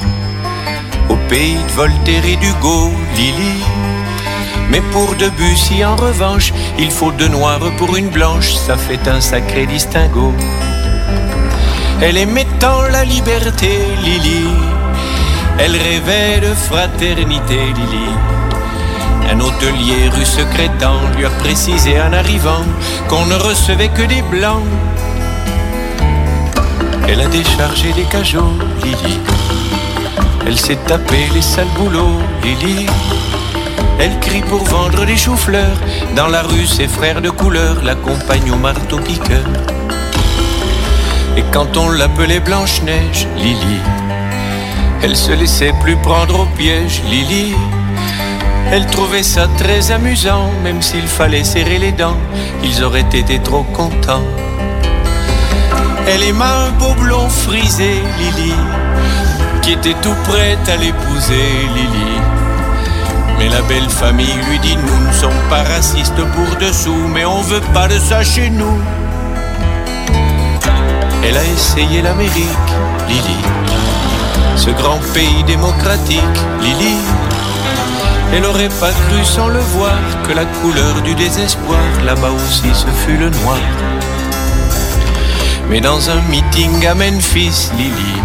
Au 1.09 1.15
pays 1.29 1.55
de 1.55 1.71
Voltaire 1.71 2.23
et 2.27 2.35
d'Hugo, 2.35 2.91
Lily. 3.15 3.57
Mais 4.69 4.81
pour 4.91 5.15
Debussy, 5.15 5.83
en 5.83 5.95
revanche, 5.95 6.53
il 6.77 6.91
faut 6.91 7.11
deux 7.11 7.29
noirs 7.29 7.71
pour 7.79 7.95
une 7.95 8.09
blanche, 8.09 8.53
ça 8.53 8.77
fait 8.77 9.07
un 9.07 9.19
sacré 9.19 9.65
distinguo. 9.65 10.31
Elle 12.03 12.17
aimait 12.17 12.53
tant 12.59 12.83
la 12.83 13.03
liberté, 13.03 13.79
Lily. 14.03 14.45
Elle 15.57 15.75
rêvait 15.75 16.39
de 16.39 16.53
fraternité, 16.53 17.57
Lily. 17.57 18.32
Un 19.31 19.39
hôtelier 19.39 20.09
rue 20.09 20.25
secrétant 20.25 20.99
lui 21.15 21.25
a 21.25 21.29
précisé 21.29 21.99
en 21.99 22.13
arrivant 22.13 22.63
qu'on 23.07 23.25
ne 23.25 23.35
recevait 23.35 23.89
que 23.89 24.03
des 24.03 24.21
blancs. 24.21 24.63
Elle 27.07 27.21
a 27.21 27.27
déchargé 27.27 27.93
les 27.93 28.03
cajots, 28.03 28.57
Lily. 28.83 29.19
Elle 30.45 30.57
s'est 30.57 30.79
tapé 30.87 31.29
les 31.33 31.41
sales 31.41 31.67
boulots, 31.77 32.19
Lily. 32.43 32.85
Elle 33.99 34.19
crie 34.19 34.41
pour 34.41 34.63
vendre 34.65 35.05
des 35.05 35.17
choux-fleurs. 35.17 35.77
Dans 36.15 36.27
la 36.27 36.41
rue, 36.41 36.65
ses 36.65 36.87
frères 36.87 37.21
de 37.21 37.29
couleur 37.29 37.83
l'accompagnent 37.83 38.51
au 38.51 38.57
marteau-piqueur. 38.57 39.45
Et 41.37 41.43
quand 41.51 41.77
on 41.77 41.89
l'appelait 41.89 42.39
Blanche-Neige, 42.39 43.27
Lily, 43.37 43.79
elle 45.01 45.15
se 45.15 45.31
laissait 45.31 45.73
plus 45.81 45.95
prendre 45.97 46.41
au 46.41 46.45
piège, 46.57 47.01
Lily. 47.09 47.55
Elle 48.71 48.85
trouvait 48.87 49.23
ça 49.23 49.47
très 49.57 49.91
amusant, 49.91 50.49
même 50.63 50.81
s'il 50.81 51.07
fallait 51.07 51.43
serrer 51.43 51.77
les 51.77 51.91
dents, 51.91 52.17
ils 52.63 52.83
auraient 52.83 53.01
été 53.01 53.39
trop 53.39 53.63
contents. 53.63 54.23
Elle 56.07 56.23
aima 56.23 56.67
un 56.67 56.71
beau 56.71 56.93
blond 56.95 57.29
frisé, 57.29 58.01
Lily, 58.19 58.53
qui 59.61 59.73
était 59.73 59.95
tout 60.01 60.15
prête 60.25 60.67
à 60.67 60.75
l'épouser, 60.75 61.67
Lily. 61.75 62.21
Mais 63.37 63.49
la 63.49 63.61
belle 63.63 63.89
famille 63.89 64.35
lui 64.49 64.59
dit 64.59 64.75
Nous 64.75 65.07
ne 65.07 65.13
sommes 65.13 65.49
pas 65.49 65.63
racistes 65.63 66.13
pour 66.15 66.57
dessous, 66.57 67.07
mais 67.13 67.25
on 67.25 67.41
veut 67.41 67.61
pas 67.73 67.87
de 67.87 67.97
ça 67.99 68.23
chez 68.23 68.49
nous. 68.49 68.77
Elle 71.23 71.37
a 71.37 71.43
essayé 71.45 72.01
l'Amérique, 72.01 72.69
Lily. 73.07 73.37
Ce 74.57 74.69
grand 74.71 74.99
pays 75.13 75.43
démocratique, 75.45 76.19
Lily. 76.61 76.97
Elle 78.35 78.45
aurait 78.45 78.75
pas 78.79 78.91
cru 78.91 79.23
sans 79.23 79.47
le 79.47 79.59
voir 79.59 79.99
que 80.27 80.33
la 80.33 80.45
couleur 80.45 81.01
du 81.03 81.13
désespoir, 81.13 81.85
là-bas 82.03 82.31
aussi, 82.31 82.73
ce 82.73 82.87
fut 83.05 83.17
le 83.17 83.29
noir. 83.29 83.59
Mais 85.69 85.79
dans 85.79 86.09
un 86.09 86.19
meeting 86.29 86.85
à 86.87 86.95
Memphis, 86.95 87.69
Lily, 87.77 88.15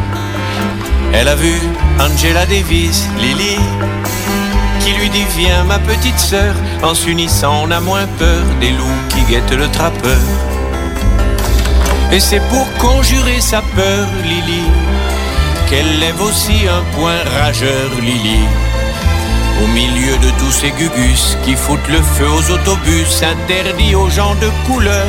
elle 1.13 1.29
a 1.29 1.35
vu 1.35 1.53
Angela 2.01 2.47
Davis, 2.47 3.07
Lily, 3.21 3.59
qui 4.81 4.93
lui 4.93 5.11
dit 5.11 5.27
Viens, 5.37 5.65
ma 5.65 5.79
petite 5.79 6.19
sœur, 6.19 6.55
en 6.83 6.95
s'unissant, 6.95 7.65
on 7.65 7.71
a 7.71 7.81
moins 7.81 8.07
peur 8.19 8.45
des 8.61 8.71
loups 8.71 9.03
qui 9.11 9.21
guettent 9.31 9.59
le 9.59 9.69
trappeur. 9.69 10.23
Et 12.13 12.21
c'est 12.21 12.43
pour 12.49 12.67
conjurer 12.79 13.43
sa 13.43 13.61
peur, 13.77 14.07
Lily, 14.25 14.65
qu'elle 15.69 15.99
lève 15.99 16.21
aussi 16.23 16.67
un 16.67 16.83
point 16.97 17.21
rageur, 17.43 17.91
Lily. 18.01 18.41
Au 19.63 19.67
milieu 19.67 20.17
de 20.19 20.31
tous 20.39 20.53
ces 20.53 20.71
gugus 20.71 21.37
qui 21.45 21.55
foutent 21.55 21.89
le 21.89 22.01
feu 22.01 22.29
aux 22.29 22.51
autobus, 22.53 23.23
interdits 23.23 23.97
aux 23.97 24.09
gens 24.09 24.35
de 24.37 24.49
couleur. 24.67 25.07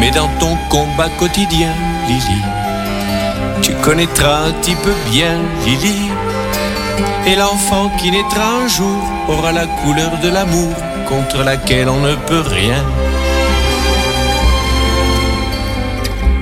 Mais 0.00 0.10
dans 0.10 0.28
ton 0.40 0.56
combat 0.68 1.08
quotidien, 1.18 1.72
Lily, 2.08 2.42
tu 3.62 3.72
connaîtras 3.74 4.46
un 4.48 4.52
petit 4.52 4.74
peu 4.74 4.92
bien, 5.10 5.38
Lily. 5.64 6.10
Et 7.26 7.36
l'enfant 7.36 7.90
qui 7.98 8.10
naîtra 8.10 8.64
un 8.64 8.68
jour 8.68 9.02
aura 9.28 9.52
la 9.52 9.66
couleur 9.66 10.18
de 10.22 10.28
l'amour 10.28 10.74
contre 11.08 11.44
laquelle 11.44 11.88
on 11.88 12.00
ne 12.00 12.16
peut 12.16 12.44
rien. 12.46 12.84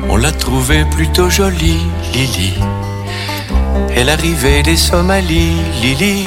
On 0.09 0.17
l'a 0.17 0.33
trouvée 0.33 0.85
plutôt 0.87 1.29
jolie, 1.29 1.87
Lily. 2.15 2.55
Elle 3.97 4.09
arrivait 4.09 4.63
des 4.63 4.77
Somalies, 4.77 5.61
Lily. 5.81 6.27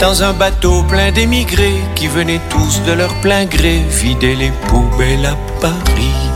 Dans 0.00 0.22
un 0.22 0.32
bateau 0.32 0.82
plein 0.84 1.10
d'émigrés 1.12 1.80
qui 1.94 2.06
venaient 2.06 2.40
tous 2.50 2.82
de 2.86 2.92
leur 2.92 3.12
plein 3.20 3.44
gré 3.46 3.80
vider 3.90 4.36
les 4.36 4.52
poubelles 4.68 5.26
à 5.26 5.36
Paris. 5.60 6.28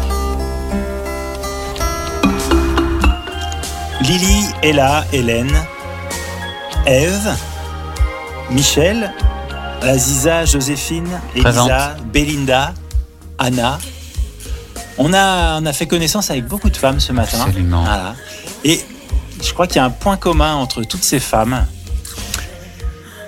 Lily, 4.03 4.47
Ella, 4.63 5.05
Hélène, 5.13 5.57
Eve, 6.87 7.35
Michel, 8.51 9.13
Aziza, 9.81 10.45
Joséphine, 10.45 11.21
Elisa, 11.35 11.51
Présente. 11.51 12.07
Belinda, 12.13 12.75
Anna. 13.39 13.79
On 14.99 15.13
a, 15.15 15.61
on 15.61 15.67
a 15.67 15.73
fait 15.73 15.87
connaissance 15.87 16.31
avec 16.31 16.47
beaucoup 16.47 16.69
de 16.69 16.77
femmes 16.77 17.01
ce 17.01 17.13
matin. 17.13 17.39
Absolument. 17.47 17.83
Voilà. 17.85 18.15
Et 18.65 18.85
je 19.43 19.53
crois 19.53 19.67
qu'il 19.67 19.77
y 19.77 19.81
a 19.81 19.85
un 19.85 19.91
point 19.91 20.17
commun 20.17 20.55
entre 20.55 20.83
toutes 20.83 21.05
ces 21.05 21.21
femmes. 21.21 21.67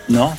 Non 0.09 0.33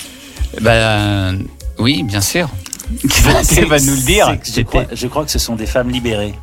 Ben 0.61 1.39
oui, 1.78 2.03
bien 2.03 2.21
sûr. 2.21 2.49
Qui 3.09 3.21
va, 3.21 3.80
nous 3.80 3.95
le 3.95 4.01
dire 4.01 4.38
je, 4.43 4.61
crois, 4.61 4.86
je 4.91 5.07
crois 5.07 5.26
que 5.26 5.32
ce 5.32 5.39
sont 5.39 5.55
des 5.55 5.65
femmes 5.65 5.89
libérées. 5.89 6.36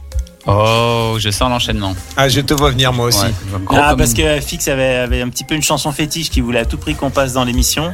Oh, 0.47 1.17
je 1.19 1.31
sens 1.31 1.49
l'enchaînement. 1.49 1.95
Ah, 2.17 2.29
je 2.29 2.41
te 2.41 2.53
vois 2.53 2.71
venir 2.71 2.93
moi 2.93 3.07
aussi. 3.07 3.25
Ouais, 3.25 3.33
Ah, 3.71 3.95
parce 3.97 4.13
que 4.13 4.41
Fix 4.41 4.67
avait, 4.67 4.97
avait 4.97 5.23
un 5.23 5.29
petit 5.29 5.45
peu 5.45 5.55
une 5.55 5.63
chanson 5.63 5.93
fétiche 5.93 6.31
qui 6.31 6.41
voulait 6.41 6.59
à 6.59 6.65
tout 6.65 6.79
prix 6.79 6.97
qu'on 6.97 7.11
passe 7.11 7.33
dans 7.33 7.45
l'émission. 7.45 7.93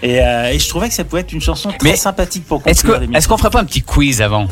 Et, 0.00 0.20
euh, 0.20 0.52
et 0.52 0.58
je 0.58 0.68
trouvais 0.68 0.88
que 0.88 0.94
ça 0.94 1.02
pouvait 1.04 1.22
être 1.22 1.32
une 1.32 1.40
chanson 1.40 1.70
très 1.70 1.90
Mais 1.90 1.96
sympathique 1.96 2.46
pour 2.46 2.62
conclure 2.62 2.94
l'émission. 2.94 3.18
est-ce 3.18 3.28
qu'on 3.28 3.36
ferait 3.36 3.50
pas 3.50 3.60
un 3.60 3.64
petit 3.64 3.82
quiz 3.82 4.22
avant? 4.22 4.46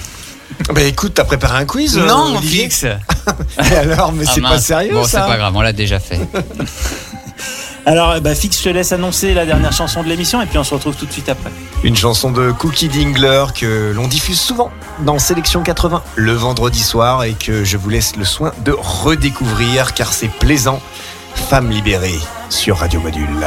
Bah 0.73 0.83
écoute, 0.83 1.15
t'as 1.15 1.25
préparé 1.25 1.59
un 1.59 1.65
quiz 1.65 1.99
euh, 1.99 2.07
Non, 2.07 2.41
fixe. 2.41 2.85
Et 3.71 3.75
alors, 3.75 4.13
mais 4.13 4.25
Ah, 4.27 4.33
c'est 4.35 4.41
pas 4.41 4.59
sérieux 4.59 4.93
Bon, 4.93 5.05
ça 5.05 5.23
c'est 5.23 5.31
pas 5.33 5.37
grave, 5.37 5.55
on 5.57 5.61
l'a 5.63 5.73
déjà 5.73 5.99
fait. 5.99 6.21
Alors, 7.87 8.21
bah, 8.21 8.35
Fix, 8.35 8.59
je 8.59 8.65
te 8.65 8.69
laisse 8.69 8.93
annoncer 8.93 9.33
la 9.33 9.47
dernière 9.47 9.73
chanson 9.73 10.03
de 10.03 10.09
l'émission 10.09 10.43
et 10.43 10.47
puis 10.47 10.59
on 10.59 10.65
se 10.65 10.75
retrouve 10.75 10.95
tout 10.97 11.07
de 11.07 11.13
suite 11.13 11.29
après. 11.29 11.51
Une 11.83 11.97
chanson 11.97 12.31
de 12.31 12.53
Cookie 12.53 12.89
Dingler 12.89 13.47
que 13.55 13.93
l'on 13.95 14.07
diffuse 14.07 14.39
souvent 14.39 14.71
dans 15.01 15.19
Sélection 15.19 15.63
80 15.63 16.03
le 16.17 16.33
vendredi 16.33 16.81
soir 16.83 17.25
et 17.25 17.33
que 17.33 17.65
je 17.65 17.77
vous 17.79 17.89
laisse 17.89 18.17
le 18.17 18.25
soin 18.25 18.53
de 18.65 18.77
redécouvrir 18.79 19.95
car 19.95 20.13
c'est 20.13 20.29
plaisant. 20.29 20.81
Femme 21.35 21.71
libérée 21.71 22.19
sur 22.51 22.79
Radio 22.79 23.01
Module. 23.01 23.47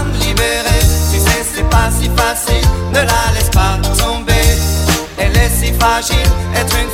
fragile 5.81 6.29
Être 6.55 6.75
une 6.79 6.89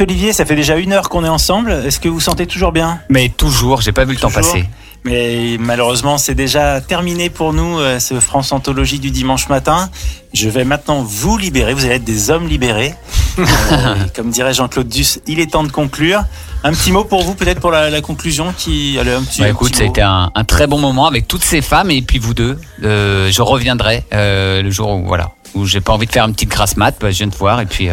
Olivier, 0.00 0.32
ça 0.32 0.44
fait 0.44 0.56
déjà 0.56 0.76
une 0.76 0.92
heure 0.92 1.08
qu'on 1.08 1.24
est 1.24 1.28
ensemble. 1.28 1.70
Est-ce 1.72 2.00
que 2.00 2.08
vous 2.08 2.20
sentez 2.20 2.46
toujours 2.46 2.72
bien? 2.72 3.00
Mais 3.08 3.28
toujours, 3.28 3.80
j'ai 3.80 3.92
pas 3.92 4.04
vu 4.04 4.14
le 4.14 4.18
temps 4.20 4.30
passer. 4.30 4.64
Mais 5.04 5.56
malheureusement, 5.58 6.18
c'est 6.18 6.34
déjà 6.34 6.80
terminé 6.82 7.30
pour 7.30 7.54
nous, 7.54 7.78
euh, 7.78 7.98
ce 7.98 8.20
France 8.20 8.52
Anthologie 8.52 8.98
du 8.98 9.10
dimanche 9.10 9.48
matin. 9.48 9.88
Je 10.34 10.48
vais 10.50 10.64
maintenant 10.64 11.02
vous 11.02 11.38
libérer. 11.38 11.72
Vous 11.72 11.86
allez 11.86 11.94
être 11.94 12.04
des 12.04 12.30
hommes 12.30 12.48
libérés. 12.48 12.94
Euh, 13.38 13.94
comme 14.14 14.30
dirait 14.30 14.52
Jean-Claude 14.52 14.88
Duss, 14.88 15.20
il 15.26 15.38
est 15.38 15.52
temps 15.52 15.62
de 15.62 15.70
conclure. 15.70 16.24
Un 16.64 16.72
petit 16.72 16.90
mot 16.92 17.04
pour 17.04 17.22
vous, 17.22 17.34
peut-être 17.34 17.60
pour 17.60 17.70
la, 17.70 17.88
la 17.88 18.00
conclusion 18.02 18.52
qui. 18.58 18.98
Allez, 18.98 19.12
un 19.12 19.22
petit, 19.22 19.40
Bah, 19.40 19.46
un 19.46 19.50
écoute, 19.50 19.70
petit 19.70 19.78
ça 19.78 19.84
a 19.84 19.86
été 19.86 20.02
un, 20.02 20.30
un 20.34 20.44
très 20.44 20.66
bon 20.66 20.78
moment 20.78 21.06
avec 21.06 21.28
toutes 21.28 21.44
ces 21.44 21.62
femmes 21.62 21.90
et 21.90 22.02
puis 22.02 22.18
vous 22.18 22.34
deux. 22.34 22.58
Euh, 22.82 23.30
je 23.30 23.40
reviendrai 23.40 24.04
euh, 24.12 24.60
le 24.60 24.70
jour 24.70 24.90
où 24.90 25.06
voilà 25.06 25.30
où 25.54 25.64
j'ai 25.64 25.80
pas 25.80 25.92
envie 25.92 26.06
de 26.06 26.12
faire 26.12 26.24
une 26.26 26.34
petite 26.34 26.50
grasse 26.50 26.76
mat. 26.76 26.94
Bah, 27.00 27.10
je 27.12 27.18
viens 27.18 27.28
te 27.28 27.36
voir 27.38 27.60
et 27.60 27.66
puis. 27.66 27.88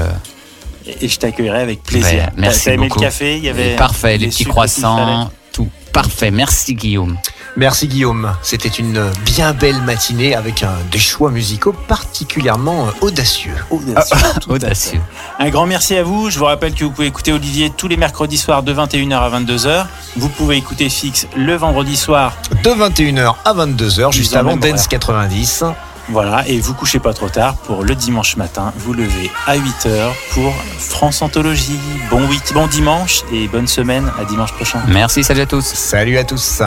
Et 1.01 1.07
je 1.07 1.19
t'accueillerai 1.19 1.61
avec 1.61 1.83
plaisir. 1.83 2.23
ouais, 2.23 2.29
merci 2.37 2.65
T'as 2.65 2.73
aimé 2.73 2.87
beaucoup. 2.87 2.99
le 3.01 3.05
café 3.05 3.37
Il 3.37 3.43
y 3.43 3.49
avait 3.49 3.75
Parfait, 3.75 4.17
les 4.17 4.27
petits 4.27 4.45
croissants, 4.45 5.29
tout 5.51 5.67
parfait. 5.93 6.31
Merci 6.31 6.75
Guillaume. 6.75 7.17
Merci 7.57 7.87
Guillaume. 7.87 8.31
C'était 8.43 8.69
une 8.69 9.09
bien 9.25 9.53
belle 9.53 9.81
matinée 9.81 10.35
avec 10.35 10.61
un, 10.61 10.75
des 10.91 10.99
choix 10.99 11.31
musicaux 11.31 11.73
particulièrement 11.87 12.85
euh, 12.85 12.91
audacieux. 13.01 13.55
Audacieux, 13.71 14.17
tout 14.41 14.51
à 14.51 14.53
Audacieux. 14.53 15.01
Un 15.39 15.49
grand 15.49 15.65
merci 15.65 15.95
à 15.95 16.03
vous. 16.03 16.29
Je 16.29 16.37
vous 16.37 16.45
rappelle 16.45 16.75
que 16.75 16.83
vous 16.83 16.91
pouvez 16.91 17.07
écouter 17.07 17.33
Olivier 17.33 17.71
tous 17.75 17.87
les 17.87 17.97
mercredis 17.97 18.37
soirs 18.37 18.61
de 18.61 18.71
21h 18.75 19.15
à 19.15 19.39
22h. 19.39 19.85
Vous 20.17 20.29
pouvez 20.29 20.57
écouter 20.57 20.87
Fix 20.87 21.27
le 21.35 21.55
vendredi 21.55 21.97
soir. 21.97 22.37
De 22.63 22.69
21h 22.69 23.33
à 23.43 23.53
22h, 23.55 24.13
juste 24.13 24.35
avant 24.35 24.55
Dance 24.55 24.85
horaire. 24.85 24.87
90. 24.89 25.63
Voilà, 26.09 26.47
et 26.47 26.59
vous 26.59 26.73
couchez 26.73 26.99
pas 26.99 27.13
trop 27.13 27.27
tard 27.29 27.55
pour 27.57 27.83
le 27.83 27.93
dimanche 27.95 28.37
matin. 28.37 28.71
Vous 28.77 28.93
levez 28.93 29.29
à 29.45 29.57
8h 29.57 30.11
pour 30.33 30.53
France 30.79 31.21
Anthologie. 31.21 31.79
Bon, 32.09 32.25
week- 32.27 32.53
bon 32.53 32.67
dimanche 32.67 33.23
et 33.31 33.47
bonne 33.47 33.67
semaine. 33.67 34.09
À 34.19 34.23
dimanche 34.25 34.53
prochain. 34.53 34.79
Merci, 34.87 35.23
salut 35.23 35.41
à 35.41 35.45
tous. 35.45 35.65
Salut 35.65 36.17
à 36.17 36.23
tous. 36.23 36.61